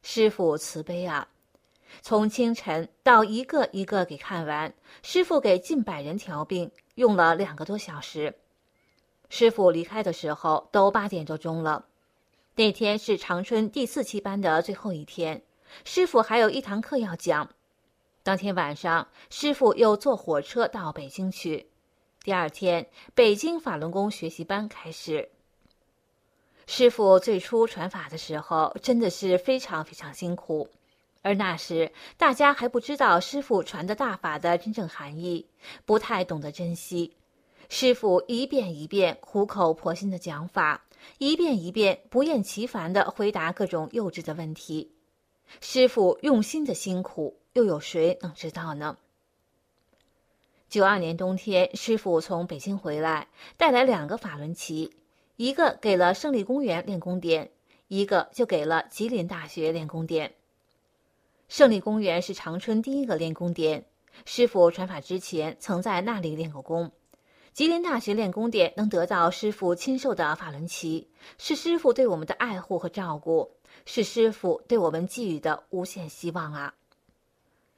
[0.02, 1.28] 师傅慈悲啊，
[2.02, 8.34] 从清晨到一个一个给看完，师傅给近百人调病，用了两个多小时。
[9.30, 11.86] 师傅离开的时候都八点多钟了。
[12.56, 15.42] 那天是长春第四期班的最后一天，
[15.84, 17.50] 师傅还有一堂课要讲。
[18.22, 21.68] 当天晚上，师傅又坐火车到北京去。
[22.22, 25.30] 第二天，北京法轮功学习班开始。
[26.66, 30.68] 师傅最初传法的时候，真的是非常非常辛苦，
[31.22, 35.46] 而那时大家还不知道师傅传的大法的真正含义，
[35.84, 37.14] 不太懂得珍惜。
[37.68, 40.84] 师傅一遍一遍苦口婆心的讲法，
[41.18, 44.92] 一遍一遍不厌其烦的回答各种幼稚的问题。
[45.60, 47.38] 师傅用心的辛苦。
[47.54, 48.98] 又有谁能知道呢？
[50.68, 54.92] 九二年冬天，师傅从北京回来，带来两个法轮旗，
[55.36, 57.50] 一个给了胜利公园练功点，
[57.88, 60.34] 一个就给了吉林大学练功点。
[61.48, 63.84] 胜利公园是长春第一个练功点，
[64.24, 66.92] 师傅传法之前曾在那里练过功。
[67.52, 73.52] 吉林大学练功点能得到师傅亲授的法轮旗，是师傅对我们的爱护和照顾，
[73.86, 76.74] 是师傅对我们寄予的无限希望啊！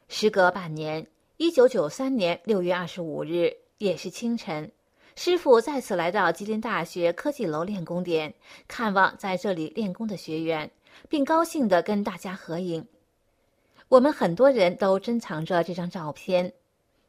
[0.08, 4.72] 时隔半年，一九九三年六月二十五日，也是清晨，
[5.16, 8.34] 师傅再次来到吉林大学科技楼练功点，
[8.68, 10.70] 看望在这里练功的学员，
[11.08, 12.86] 并高兴地跟大家合影。
[13.88, 16.52] 我们很多人都珍藏着这张照片，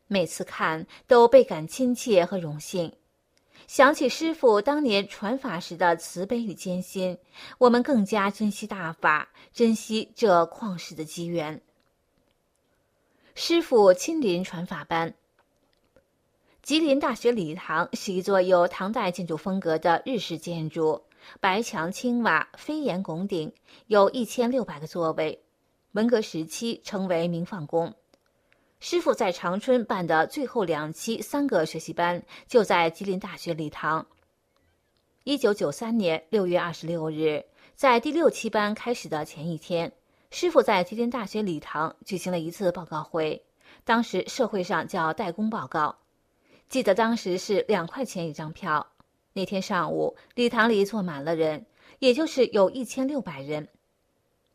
[0.07, 2.93] 每次看都倍感亲切和荣幸。
[3.67, 7.17] 想起师傅当年传法时的慈悲与艰辛，
[7.57, 11.61] 我们更加珍惜大法，珍惜这旷世的机缘。
[13.35, 15.13] 师傅亲临传法班。
[16.67, 21.01] 吉林大学礼堂是一座有唐代建筑风格的日式建筑，
[21.39, 23.53] 白墙青瓦，飞檐拱顶，
[23.85, 25.41] 有一千六百个座位。
[25.93, 27.95] 文革时期称为明放宫。
[28.81, 34.05] 师傅在长春办的最后两期三个学习班就在吉林大学礼堂。
[35.23, 39.89] 一九九三年六月二十六日，在第六期班开始的前一天。
[40.31, 43.45] 师傅在吉林大学礼堂举行了一次报告会，
[43.85, 45.95] 当时社会上叫代工报告。
[46.69, 48.85] 记得当时是两块钱一张票。
[49.33, 51.65] 那天上午，礼堂里坐满了人，
[51.99, 53.67] 也就是有一千六百人。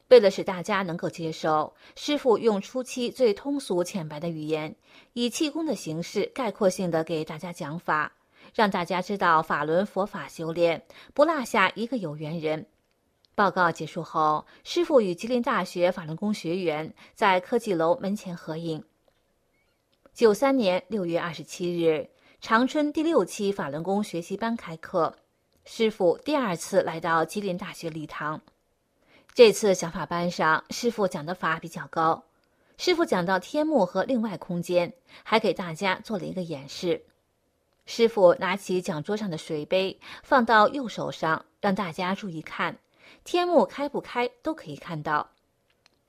[0.08, 4.74] 为了使大家能够接受，师傅用初期最通俗浅白的语言，
[5.14, 8.12] 以气功的形式概括性的给大家讲法，
[8.54, 12.66] 让大家知道法轮佛法修炼，不落下一个有缘人。
[13.34, 18.84] 报告结束后，师傅与吉林大学法轮功学员在科技楼门前合影。
[20.14, 22.10] 九三年六月二十七日，
[22.42, 25.16] 长春第六期法轮功学习班开课，
[25.64, 28.42] 师傅第二次来到吉林大学礼堂。
[29.32, 32.24] 这次讲法班上，师傅讲的法比较高。
[32.76, 37.06] 师傅讲到天幕和另外空间，还给大家做了一个演示。
[37.86, 42.76] 师傅拿起讲桌上的水杯，放到右手上，让大家注意看。
[43.24, 45.30] 天幕开不开都可以看到。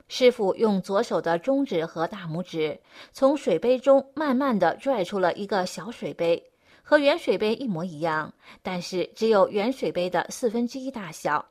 [0.06, 2.80] 师傅用左手的中指和大拇指
[3.12, 6.50] 从水杯中慢慢的拽出了一个小水杯，
[6.82, 11.46] 和原水杯一模一样，但是只有原水杯的四分之一大小。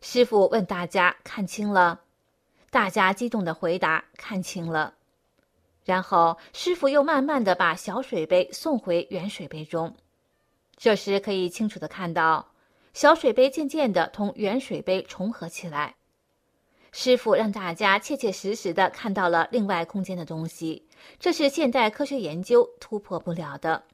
[0.00, 2.00] 师傅问大家看清了，
[2.70, 4.94] 大家激动的回答看清了。
[5.84, 9.94] 然后师傅又慢慢的把小水杯送回原水杯中，
[10.76, 12.46] 这时可以清楚的看到。
[12.92, 15.94] 小水杯渐渐的同原水杯重合起来，
[16.92, 23.84] 师傅让大家切切实实的看到了另外空间的东西，这是现代科学研究突破不了的。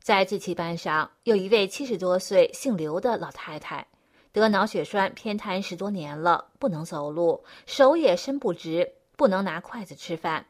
[0.00, 3.86] 在这期班上，有一位七十多岁、姓刘的老太太，
[4.32, 10.46] 得脑血栓偏瘫十多年了，不能走路，手也伸不直，不能拿筷子吃饭。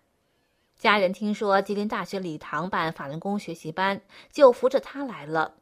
[0.78, 4.00] 家人听说吉林大学礼堂办法轮功学习班，
[4.30, 5.56] 就扶着她来了。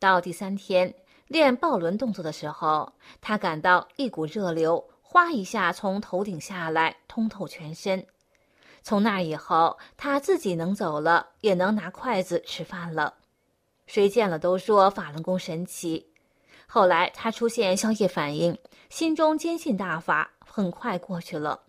[0.00, 0.92] 到第三天
[1.32, 8.06] 练抱轮动作的时候，他感到一股热流哗一下从头顶下来，通透全身。
[8.82, 13.14] 从那以后，他自己能走了，也能拿筷子吃饭了。
[13.86, 16.06] 谁见了都说法轮功神奇。
[16.66, 18.58] 后来他出现宵夜反应，
[18.90, 21.62] 心中坚信大法，很快过去了。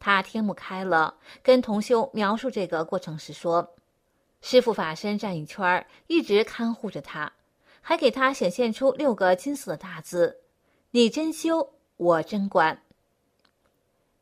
[0.00, 3.74] 他天目开了，跟同修描述这个过程时说
[4.40, 7.30] ：“师傅法身站一圈，一直看护着他。”
[7.88, 10.42] 还给他显现出六个金色的大字
[10.92, 12.82] ：“你真修，我真管。”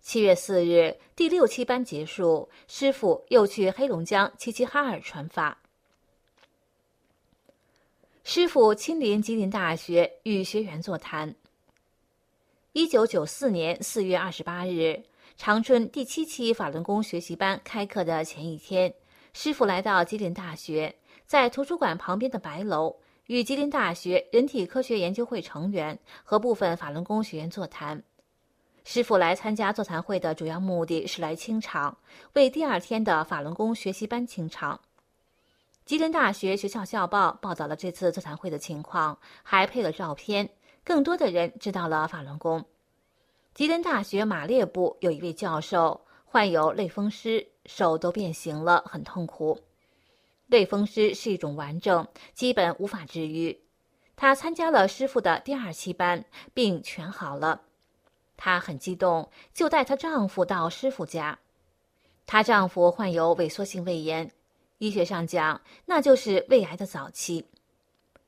[0.01, 5.59] 七月四日，第六期班结束，师傅又去黑龙江齐齐哈尔传法。
[8.23, 11.35] 师傅亲临吉林大学与学员座谈。
[12.73, 15.03] 一九九四年四月二十八日，
[15.37, 18.95] 长春第七期法轮功学习班开课的前一天，
[19.33, 20.95] 师傅来到吉林大学，
[21.27, 22.99] 在图书馆旁边的白楼。
[23.27, 28.01] 与吉林大学人体科学研究会成员和部分法轮功学员座谈，
[28.85, 31.99] 师傅来参加座谈会的主要目的是来清场，
[32.35, 34.81] 为第二天的法轮功学习班清场。
[35.85, 40.49] 吉林大学学校校报报道了这次座谈会的情况，还配了照片，
[40.85, 42.65] 更多的人知道了法轮功。
[43.55, 49.59] 吉林大学马列部有一位教授患有类风湿，手都变形了，很痛苦。
[50.47, 53.61] 类风湿是一种顽症，基本无法治愈。
[54.15, 56.25] 他参加了师傅的第二期班，
[56.55, 57.63] 病全好了。
[58.37, 61.39] 她很激动，就带她丈夫到师傅家。
[62.27, 64.31] 她丈夫患有萎缩性胃炎，
[64.79, 67.47] 医学上讲那就是胃癌的早期。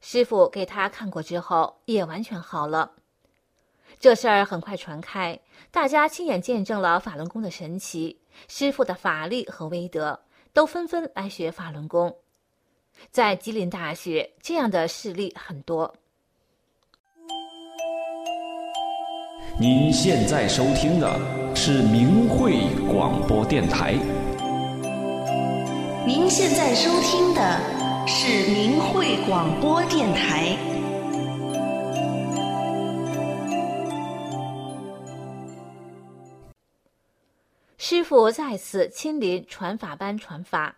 [0.00, 2.92] 师傅给他看过之后，也完全好了。
[3.98, 5.40] 这事儿很快传开，
[5.70, 10.20] 大家亲眼见证了法轮功的神奇，师傅的法力和威德，
[10.58, 12.12] 都纷纷来学法轮功。
[13.12, 15.94] 在吉林大学，这样的事例很多。
[19.60, 21.16] 您现在收听的
[21.54, 22.58] 是明慧
[22.90, 23.92] 广播电台。
[26.04, 27.60] 您现在收听的
[28.08, 30.56] 是明慧广播电台。
[37.90, 40.76] 师傅再次亲临传法班传法。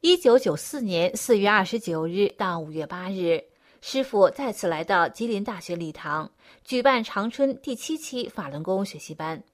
[0.00, 3.44] 一九九四年四月二十九日到五月八日。
[3.80, 6.28] 师傅再次来到吉林大学礼堂，
[6.64, 9.44] 举办长春第七期法轮功学习班。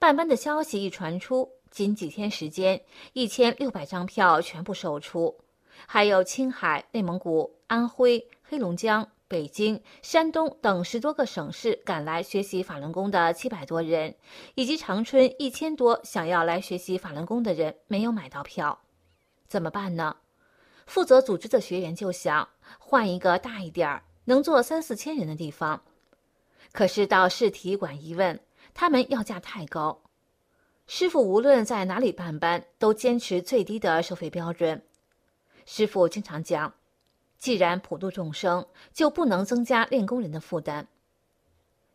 [0.00, 2.82] 办班的消息一传出，仅几天时间，
[3.12, 5.38] 一千六百张票全部售出。
[5.86, 14.14] 还有青海、内蒙古、安徽、黑龙江、北京、山东等十多个省市赶来学习法轮功的七百多人，
[14.54, 18.78] 以及长春一千多想要来学习法轮功的人没有买到票，
[19.48, 20.16] 怎么办呢？
[20.86, 22.48] 负责组织的学员就想
[22.78, 25.82] 换一个大一点儿、能坐三四千人的地方，
[26.72, 28.38] 可是到市体育馆一问，
[28.72, 30.02] 他们要价太高。
[30.86, 34.80] 师傅无论在哪里办班，都坚持最低的收费标准。
[35.64, 36.72] 师傅经常讲，
[37.38, 40.86] 既然普度众生，就不能增加练功人的负担。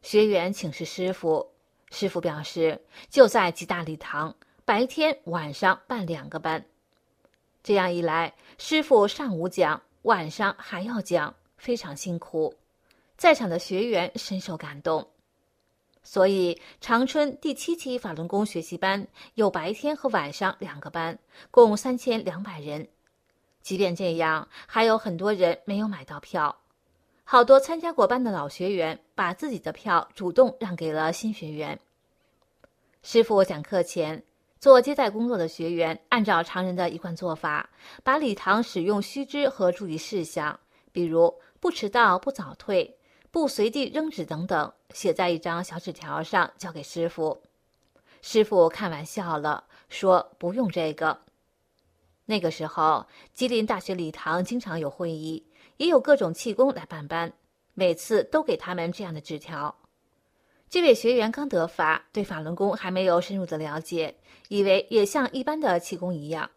[0.02, 1.48] 学员请示师傅，
[1.92, 4.36] 师傅表示就在吉大礼堂，
[4.66, 6.66] 白天晚上办两个班。
[7.64, 12.56] 这样一来，师傅上午讲，晚上还要讲，非常辛苦。
[13.18, 15.08] 在场的学员深受感动，
[16.02, 21.20] 所以长春第七期法轮功学习班有白天和晚上两个班，
[21.52, 22.88] 共三千两百人。
[23.62, 26.58] 即便这样，还有很多人没有买到票。
[27.24, 31.80] 好多参加过班的老学员把自己的票主动让给了新学员。
[33.04, 34.24] 师傅讲课前。
[34.60, 37.68] 做接待工作的学员按照常人的一贯做法，
[38.04, 40.60] 把礼堂使用须知和注意事项，
[40.92, 42.96] 比如不迟到、不早退、
[43.32, 47.42] 不随地扔纸等等，写在一张小纸条上交给师傅。
[48.22, 51.22] 师傅看完笑了，说：“不用这个。”
[52.32, 57.34] 那个时候，吉林大学礼堂经常有会议，也有各种气功来办班，
[57.74, 59.76] 每次都给他们这样的纸条。
[60.70, 64.16] 这位学员刚得法，对法轮功还没有深入的了解，
[64.48, 66.50] 以为也像一般的气功一样。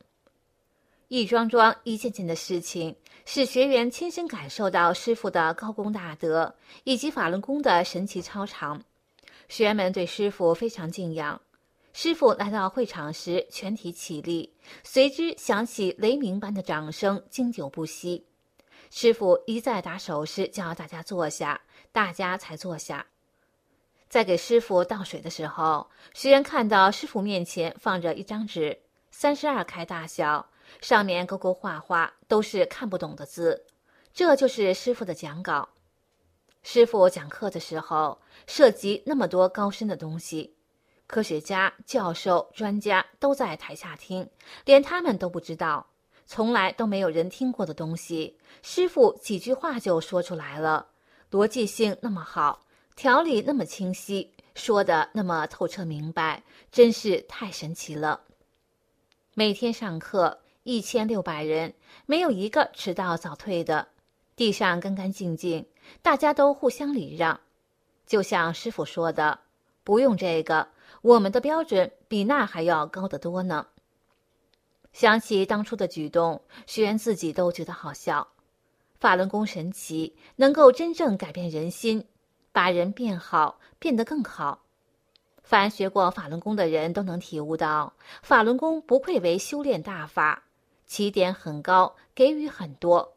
[1.09, 2.95] 一桩桩、一件件的事情，
[3.25, 6.55] 使学员亲身感受到师傅的高功大德
[6.85, 8.81] 以及法轮功的神奇超常。
[9.49, 11.41] 学员们对师傅非常敬仰。
[11.93, 18.27] 师傅来到会场时，全体起立，随之响起雷鸣般的掌声，经久不息。
[18.91, 21.61] 师傅一再打手势，叫大家坐下，
[21.91, 23.07] 大家才坐下。
[24.09, 28.79] 在给师傅倒水的时候，学员看到师傅面前放着一张纸，
[29.11, 30.49] 三十二开大小，
[30.81, 33.65] 上面勾勾画画，都是看不懂的字。
[34.12, 35.71] 这就是师傅的讲稿。
[36.62, 40.54] 师傅讲课的时候，涉及那么多高深的东西，
[41.07, 44.29] 科学家、教授、专家都在台下听，
[44.65, 45.87] 连他们都不知道，
[46.27, 50.89] 从来都没有人听过的东西，师傅几句话就说出来了，
[51.31, 52.63] 逻辑性那么好。
[52.97, 58.21] 条理那么清晰，说的那么透彻明白，真是太神奇了。
[59.35, 61.75] 每天上课一千六百人，
[62.07, 63.89] 没有一个迟到早退的，
[64.37, 65.67] 地上干干净净，
[66.03, 67.41] 大家都互相礼让。
[68.07, 69.41] 就像师傅说的
[69.83, 70.69] ：“不用这个，
[71.05, 73.67] 我们的标准比那还要高得多呢。”
[74.95, 78.27] 想起当初的举动，学员自己都觉得好笑。
[78.99, 82.07] 法轮功神奇，能够真正改变人心。
[82.53, 84.63] 把人变好，变得更好。
[85.43, 87.93] 凡学过法轮功的人都能体悟到，
[88.23, 90.45] 法轮功不愧为修炼大法，
[90.87, 93.17] 起点很高，给予很多。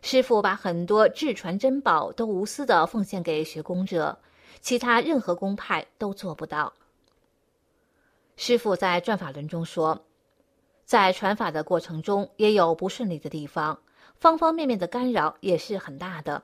[0.00, 4.16] 师傅把很多至传珍宝都无私的奉献给学功者，
[4.60, 6.72] 其他任何宗派都做不到。
[8.36, 10.04] 师傅在转法轮中说，
[10.84, 13.80] 在传法的过程中也有不顺利的地方，
[14.20, 16.42] 方方面面的干扰也是很大的。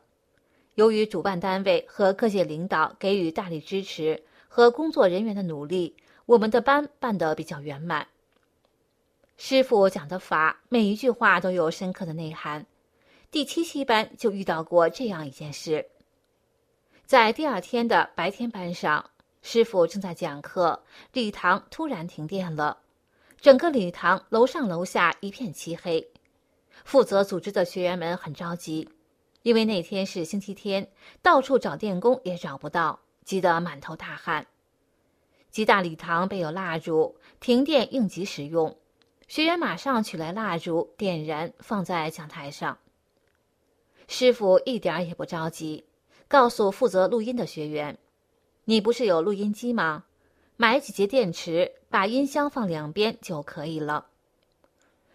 [0.74, 8.09] 由于主办单位和各界领导给予大力支持和工作人员的努力，我们的班办得比较圆满。
[9.36, 12.64] 师傅讲的法，每一句话都有深刻的内涵。
[13.30, 15.86] 第七期班就遇到过这样一件事，
[17.05, 19.11] 在第二天的白天班上。
[19.43, 22.78] 师傅正在讲课，礼堂突然停电了，
[23.40, 26.09] 整个礼堂楼上楼下一片漆黑。
[26.84, 28.88] 负责组织的学员们很着急，
[29.43, 30.88] 因为那天是星期天，
[31.20, 34.47] 到处找电工也找不到，急得满头大汗。
[35.51, 38.78] 吉大礼堂备有蜡烛，停电应急使用。
[39.26, 42.78] 学员马上取来蜡烛，点燃放在讲台上。
[44.07, 45.84] 师傅一点也不着急，
[46.28, 47.99] 告诉负责录音的学员。
[48.64, 50.04] 你不是有录音机吗？
[50.56, 54.06] 买几节电池，把音箱放两边就可以了。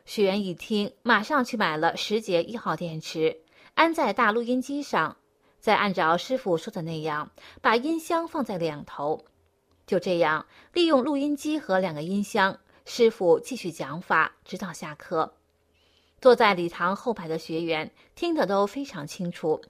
[0.05, 3.39] 学员一听，马上去买了十节一号电池，
[3.75, 5.15] 安在大录音机上，
[5.61, 7.31] 再按照师傅说的那样，
[7.61, 9.23] 把音箱放在两头。
[9.85, 15.35] 就这样，利用录音机和两个音箱，师傅继续讲法，直到下课。
[16.19, 19.61] 坐在礼堂后排的学员听得都非常清楚。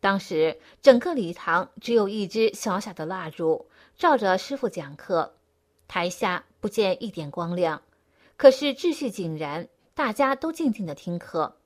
[0.00, 5.34] 当时整个礼堂只有一支小小的蜡烛，照着师傅讲课，
[5.88, 7.82] 台下不见一点光亮，
[8.36, 11.56] 可是秩序井然，大家都静静的听课，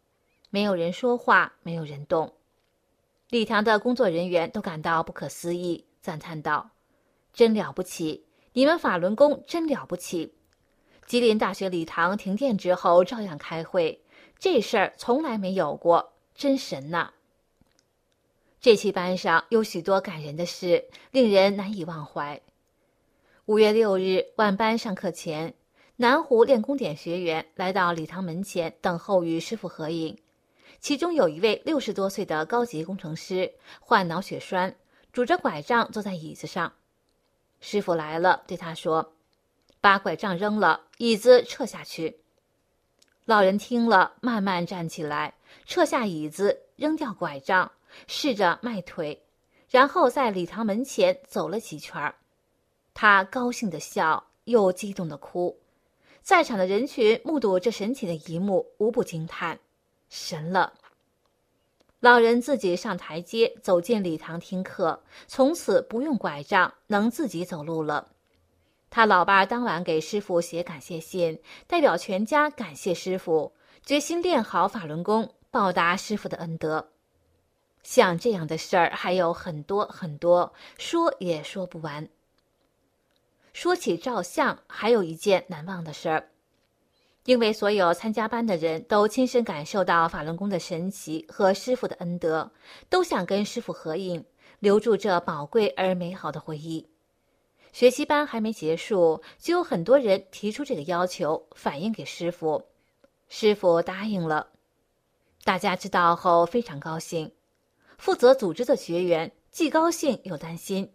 [0.48, 2.32] 没有人说话，没有人动。
[3.28, 6.70] 礼堂的工作人员都感到不可思议，赞叹道
[7.32, 10.34] ：“真了不起，你们法轮功真了不起！
[11.06, 14.02] 吉林大学礼堂停电之后照样开会，
[14.38, 17.12] 这事儿从来没有过，真神呐！”
[18.62, 22.40] 这期班上有许多感人的事，令人难以忘怀。
[23.46, 25.52] 五月六日晚班上课前，
[25.96, 30.16] 南湖练功点学员来到礼堂门前等候与师傅合影。
[30.78, 34.76] 其中有一位六十多岁的高级工程师，患脑血栓，
[35.12, 36.72] 拄着拐杖坐在椅子上。
[37.58, 39.14] 师傅来了，对他说
[39.82, 42.20] ：“把拐杖扔了，椅子撤下去。”
[43.26, 45.34] 老人听了，慢慢站起来，
[45.66, 47.72] 撤下椅子，扔掉拐杖。
[48.06, 49.22] 试着迈腿，
[49.68, 52.14] 然后在礼堂门前走了几圈儿。
[52.94, 55.58] 他高兴的笑，又激动的哭。
[56.22, 59.58] 在场的人群目睹这神奇的一幕，无不惊叹
[60.08, 60.74] ：“神了！”
[61.98, 68.08] 老人自己上台阶，走进礼堂听课，从此不用拐杖，能自己走路了。
[68.90, 76.91] 他老伴当晚给师傅写感谢信，代表全家感谢师傅，决心练好法轮功，报答师傅的恩德。
[77.82, 82.08] 像这样的事儿还有很多很多，说也说不完。
[83.52, 86.30] 说起照相，还有一件难忘的事儿，
[87.24, 92.50] 因为所有参加班的人都亲身感受到法轮功的神奇和师傅的恩德，
[92.88, 94.24] 都想跟师傅合影，
[94.58, 96.88] 留住这宝贵而美好的回忆。
[97.72, 102.64] 学习班还没结束，就有很多人提出这个要求，反映给师傅，
[103.28, 104.48] 师傅答应了。
[105.44, 107.32] 大家知道后非常高兴。
[108.02, 110.92] 负责组织的学员既高兴又担心，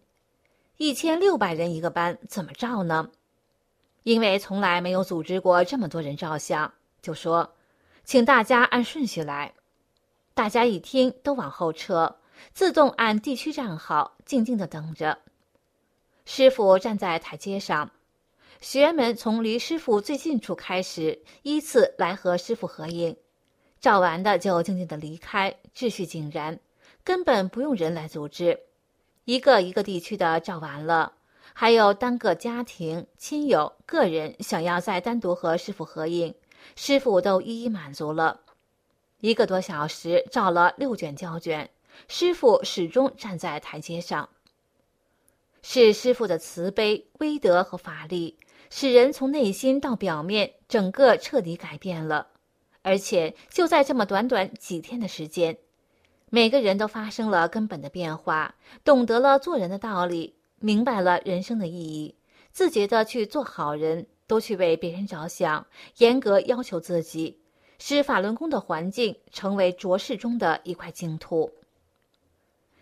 [0.76, 3.10] 一千六百人一个班怎么照呢？
[4.04, 7.56] 因为从来没有组织过这么多人照相，就说，
[8.04, 9.54] 请大家按顺序来。
[10.34, 12.18] 大家一听都往后撤，
[12.52, 15.20] 自动按地区站好，静静的等着。
[16.26, 17.90] 师傅站在台阶上，
[18.60, 23.16] 学员们从离师傅最近处开始，依次来和师傅合影，
[23.80, 26.60] 照完的就静静的离开，秩序井然。
[27.08, 28.60] 根本不用人来组织，
[29.24, 31.14] 一个一个地区的照完了，
[31.54, 36.36] 还有单个家庭、亲友、个人想要再单独和师傅合影，
[36.76, 38.42] 师傅都一一满足了。
[39.22, 41.70] 一个多小时照了六卷胶卷，
[42.10, 44.28] 师傅始终站在台阶上。
[45.62, 48.38] 是师傅的慈悲、威德和法力，
[48.70, 52.28] 使人从内心到表面，整个彻底改变了，
[52.82, 55.58] 而且就在这么短短几天的时间。
[56.30, 62.16] 每个人都发生了根本的变化，懂得了做人的道理，明白了人生的意义，
[62.52, 65.66] 自觉的去做好人，都去为别人着想，
[65.98, 67.40] 严格要求自己，
[67.80, 71.50] 使法轮功的环境成为浊世中的一块净土。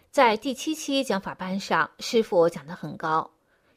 [0.10, 3.30] 在第七期讲法班上，师傅讲得很高。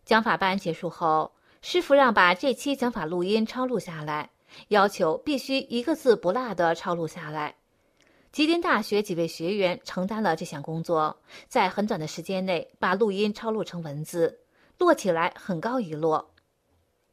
[0.06, 4.30] 讲法班结束后，师傅让把这期讲法录音抄录下来，
[4.68, 7.56] 要求必须一个字不落的抄录下来。
[8.30, 11.18] 吉林大学几位学员承担了这项工作，
[11.48, 14.40] 在很短的时间内把录音抄录成文字，
[14.76, 16.28] 摞起来很高一摞。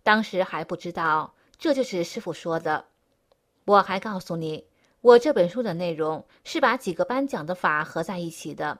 [0.03, 2.85] 当时还不知道这就是师傅说的。
[3.63, 4.65] 我还告诉你，
[5.01, 8.79] 我这本书的内容是把几个班讲的法合在一起的，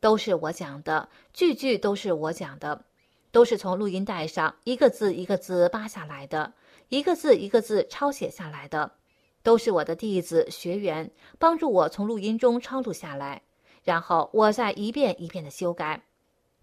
[0.00, 2.84] 都是我讲的，句句都是我讲的，
[3.32, 6.54] 都是从录音带上一个字一个字扒下来的，
[6.88, 8.92] 一个字一个字抄写下来的。
[9.42, 13.42] 都是我的弟子学员帮助我从录音中抄录下来，
[13.82, 16.04] 然后我再一遍一遍的修改，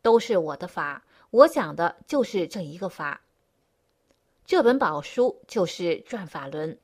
[0.01, 3.21] 都是我的法，我讲的就是这一个法。
[4.45, 6.77] 这本宝书就是转法轮。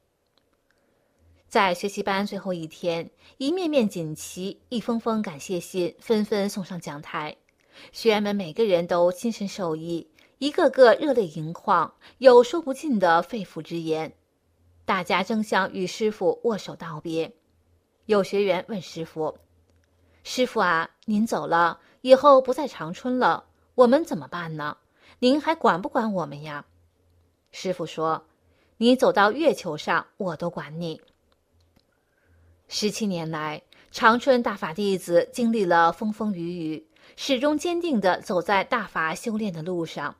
[1.47, 7.37] 在学习班最后一天，一面面锦旗，一封封感谢信纷纷送上讲台，
[7.93, 14.13] 学员们每个人都亲身受益，一个个热泪盈眶，有说不尽的肺腑之言。
[14.85, 17.33] 大家争相与师傅握手道别，
[18.05, 19.39] 有学员问师傅
[20.23, 24.77] ：“师傅啊，您走了以后不在长春了，我们怎么办呢？
[25.17, 26.65] 您还管不管我们呀？”
[27.51, 28.25] 师傅说
[28.77, 31.01] ：“你走到月球上，我都管你。”
[32.69, 40.15] 十七年来，长春大法弟子经历了风风雨雨，始终坚定的走在大法修炼的路上。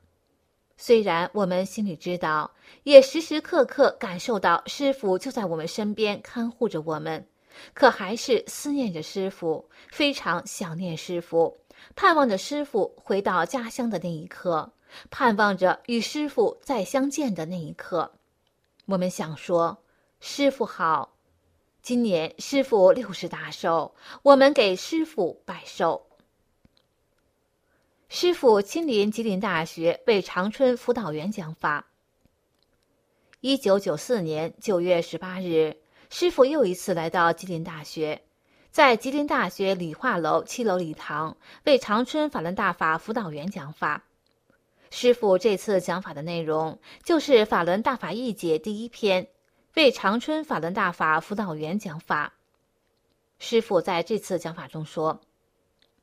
[0.78, 2.52] 虽然我们心里知道，
[2.84, 7.26] 也时时刻刻感受到师傅就在我们身边看护着我们，
[7.74, 11.58] 可还是思念着师傅，非常想念师傅，
[11.96, 14.74] 盼望着师傅回到家乡的那一刻，
[15.10, 18.12] 盼望着与师傅再相见的那一刻。
[18.88, 19.78] 我们想说，
[20.20, 21.14] 师傅好，
[21.82, 26.06] 今年师傅六十大寿，我们给师傅拜寿。
[28.18, 31.86] 师傅亲临吉林大学为长春辅导员讲法。
[33.42, 35.76] 一九九四年九月十八日，
[36.10, 38.22] 师傅又一次来到吉林大学，
[38.72, 41.36] 在吉林大学理化楼七楼礼堂
[41.66, 44.06] 为长春法轮大法辅导员讲法。
[44.90, 49.28] 师傅这次讲法的内容就是《法轮大法义解》第一篇，
[49.74, 52.32] 为长春法轮大法辅导员讲法。
[53.40, 55.20] 师傅在这次讲法中说。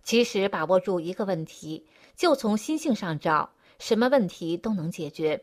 [0.05, 1.87] 其实，把握住一个问题，
[2.17, 5.43] 就从心性上找，什么问题都能解决。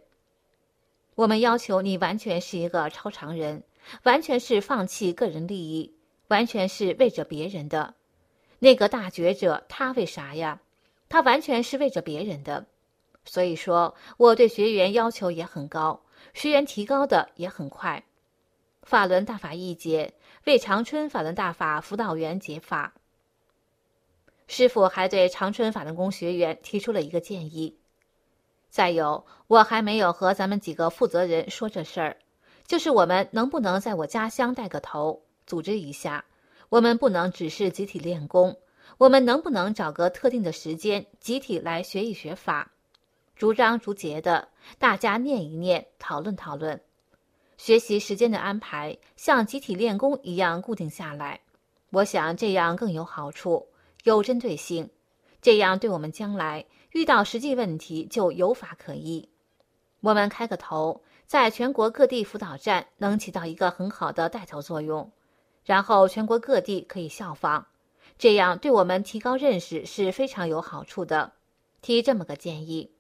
[1.16, 3.64] 我们要求你完全是一个超常人，
[4.04, 5.94] 完全是放弃个人利益，
[6.30, 7.94] 完全是为着别人的。
[8.60, 10.62] 那个大觉者，他为啥呀？
[11.10, 12.66] 他完全是为着别人的。
[13.26, 16.02] 所以说，我对学员要求也很高，
[16.34, 18.04] 学员提高的也很快。
[18.84, 20.14] 法轮大法一节，
[20.46, 22.94] 为长春法轮大法辅导员解法。
[24.52, 27.78] 师傅还对长春法轮功学员提出了一个建议。
[28.72, 32.18] 再有，我还没有和咱们几个负责人说这事儿，
[32.66, 36.26] 就是我们能不能在我家乡带个头，组织一下？
[36.70, 38.58] 我们不能只是集体练功，
[38.98, 42.72] 我们能不能找个特定的时间，集体来学一学法，
[43.36, 44.48] 逐章逐节的，
[44.80, 46.82] 大家念一念，讨论讨论，
[47.58, 51.40] 学习时间的安排像集体练功一样固定下来。
[51.92, 53.68] 我想这样更有好处。
[54.04, 54.90] 有针对性，
[55.42, 59.30] 这样对我们将来遇到实际问题就有法可依。
[60.02, 65.12] 我们开个头，在全国各地辅导站能起到一个很好的带头作用，
[65.64, 67.66] 然后全国各地可以效仿，
[68.18, 71.34] 这样对我们提高认识是非常有好处的。
[71.82, 72.92] 提这么个建议：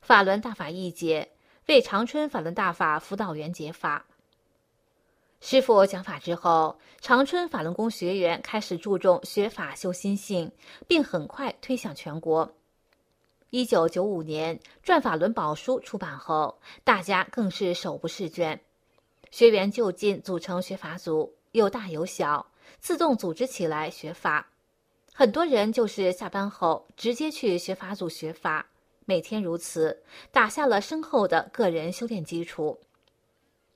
[0.00, 1.30] 法轮大法一节，
[1.66, 4.06] 为长春法轮大法辅导员解法。
[5.46, 10.50] 师傅讲法之后，长春法轮功学员开始注重学法修心性，
[10.88, 12.50] 并很快推向全国。
[13.50, 18.58] 一九九五年《转法轮宝书》出版后，大家更是手不释卷，
[19.30, 22.46] 学员就近组成学法组，有大有小，
[22.80, 24.48] 自动组织起来学法。
[25.12, 28.66] 很多人就是下班后直接去学法组学法，
[29.04, 32.80] 每天如此，打下了深厚的个人修炼基础。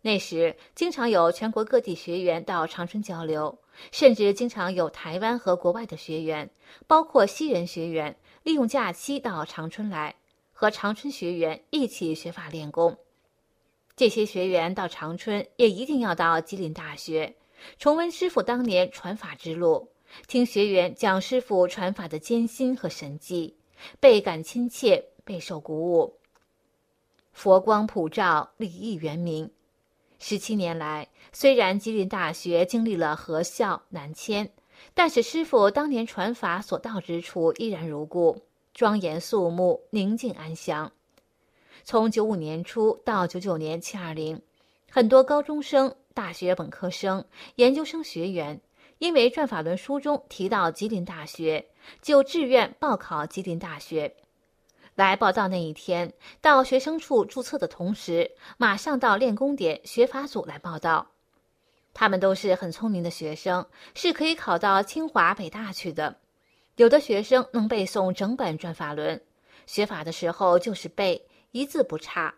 [0.00, 3.58] 那时，经常有全国各地学员到长春交流，
[3.90, 6.48] 甚至经常有台湾和国外的学员，
[6.86, 10.14] 包括西人学员，利用假期到长春来，
[10.52, 12.96] 和长春学员一起学法练功。
[13.96, 17.34] 这些学员到长春，也一定要到吉林大学，
[17.80, 19.90] 重温师傅当年传法之路，
[20.28, 23.56] 听学员讲师傅传法的艰辛和神迹，
[23.98, 26.14] 倍感亲切，备受鼓舞。
[27.32, 29.50] 佛光普照，礼义圆明。
[30.18, 34.50] 十七年来，虽然吉林大学经历了合校南迁，
[34.92, 38.42] 但是师傅当年传法所到之处依然如故，
[38.74, 40.90] 庄严肃穆，宁静安详。
[41.84, 44.42] 从九五年初到九九年七二零，
[44.90, 48.60] 很多高中生、大学本科生、研究生学员
[48.98, 51.64] 因为转法轮书中提到吉林大学，
[52.02, 54.16] 就志愿报考吉林大学。
[55.04, 61.06] 来报到那一天，到学生处注册的同时，马上到练功点学法组来报到。
[61.94, 66.16] 他们都是很聪明的学生，是可以考到清华、北大去的。
[66.74, 69.20] 有的学生能背诵整本转法轮，
[69.66, 72.34] 学法的时候就是背，一字不差。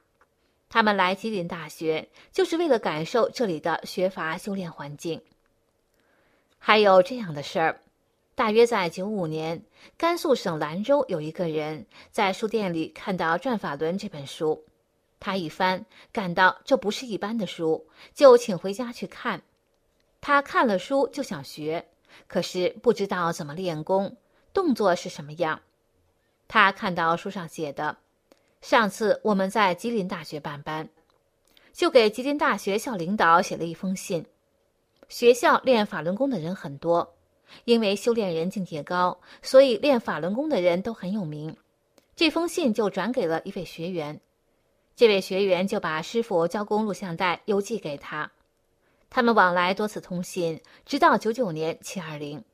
[0.69, 5.23] 他们来吉林大学，就是为了感受这里的学法修炼环境。
[6.59, 7.81] 还有这样的事儿，
[8.41, 9.63] 大约在九五年，
[9.99, 14.65] 甘肃省兰州有一个人在书店里看到《转法轮》这本书，
[15.21, 19.43] 他一翻，感到这不是一般的书，就请回家去看。
[20.23, 21.87] 他看了书就想学，
[22.27, 24.17] 可是不知道怎么练功。
[24.55, 25.61] 动作是什么样？
[26.49, 27.99] 他看到书上写的，
[28.63, 30.89] 上次我们在吉林大学办班，
[31.75, 34.25] 就给吉林大学校领导写了一封信。
[35.11, 37.17] 学校练法轮功的人很多，
[37.65, 41.57] 因为修炼人境界高，所以练法轮功的人都很有名。
[42.17, 44.21] 这封信就转给了一位学员，
[44.95, 48.31] 这位学员就把师傅教功录像带邮寄给他。
[49.09, 52.45] 他们往来多次通信，直到九九年七二零。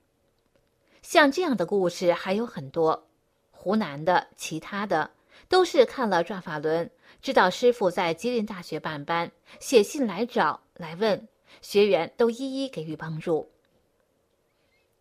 [1.02, 3.06] 像这样的故事还有很多，
[3.50, 5.10] 湖南的、其他的，
[5.48, 6.90] 都是看了转法轮，
[7.20, 9.30] 知道师傅在吉林大学办班，
[9.60, 11.28] 写信来找来问，
[11.60, 13.50] 学员都一一给予帮助。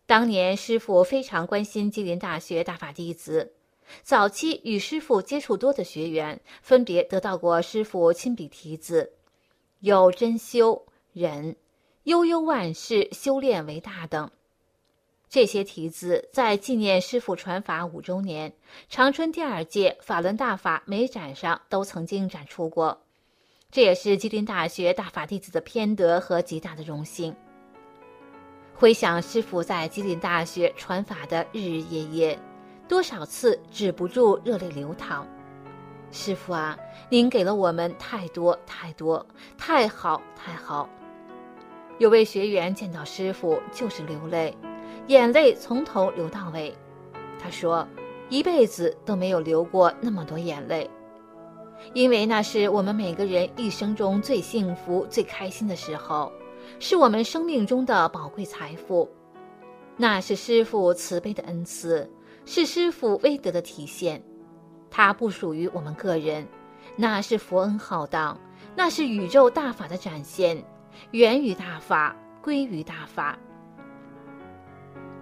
[0.06, 3.52] 当年师傅非常关心吉林大学大法弟子，
[4.04, 9.12] 早期与师傅接触多的学员，分别得到过师傅亲笔题字，
[9.80, 11.56] 有真修、忍、
[12.04, 14.30] 悠悠万事、修炼为大等。
[15.28, 18.54] 这些题字在纪念师傅传法五周年、
[18.88, 23.02] 长春第二届法轮大法美展上都曾经展出过，
[23.72, 27.34] 这也是吉林大学大法弟子的偏德和极大的荣幸。
[28.78, 32.38] 回想师傅在吉林大学传法的日日夜夜，
[32.86, 35.26] 多少次止不住热泪流淌。
[36.10, 36.76] 师傅啊，
[37.08, 40.90] 您给了我们太多太多，太好太好。
[41.96, 44.54] 有位学员见到师傅就是流泪。
[45.06, 46.74] 眼泪从头流到尾，
[47.42, 47.88] 他说
[48.28, 50.90] ：“一辈子都没有流过那么多眼泪，
[51.94, 56.30] 因为那是我们每个人一生中最幸福、最开心的时候，
[56.78, 59.08] 是我们生命中的宝贵财富。
[59.96, 62.10] 那是师傅慈悲的恩赐，
[62.44, 64.22] 是师傅威德的体现。
[64.90, 66.46] 它不属于我们个人，
[66.96, 68.38] 那是佛恩浩荡，
[68.74, 70.62] 那是宇宙大法的展现，
[71.12, 73.38] 源于大法，归于大法。”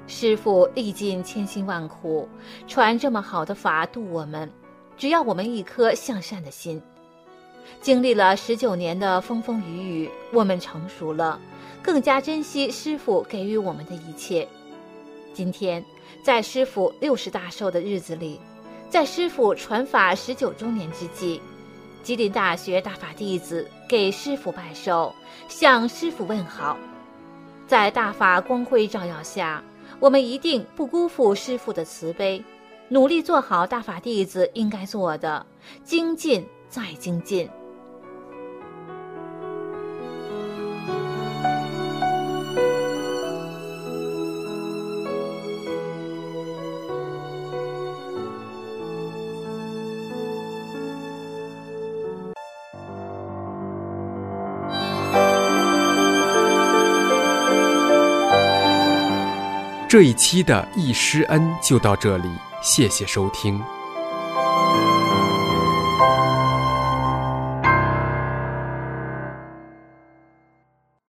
[0.07, 2.29] 师傅历尽千辛万苦，
[2.67, 4.51] 传这么好的法度我们，
[4.97, 6.83] 只要我们一颗向善的心。
[7.81, 11.41] 经历了十九年的风风雨雨，我们成熟了，
[11.83, 14.47] 更加珍惜师傅给予我们的一切。
[15.33, 15.85] 今天，
[16.23, 18.41] 在师傅六十大寿的日子里，
[18.89, 21.41] 在师傅传法十九周年之际，
[22.03, 25.15] 吉林大学大法弟子给师傅拜寿，
[25.49, 26.77] 向师傅问好。
[27.67, 29.63] 在大法光辉照耀下。
[30.01, 32.43] 我们一定不辜负师傅的慈悲，
[32.89, 35.47] 努力做好大法弟子应该做的，
[35.85, 36.45] 精进
[36.75, 37.49] 再精进。
[59.89, 62.29] 这一期的易师恩就到这里，
[62.61, 63.63] 谢谢收听。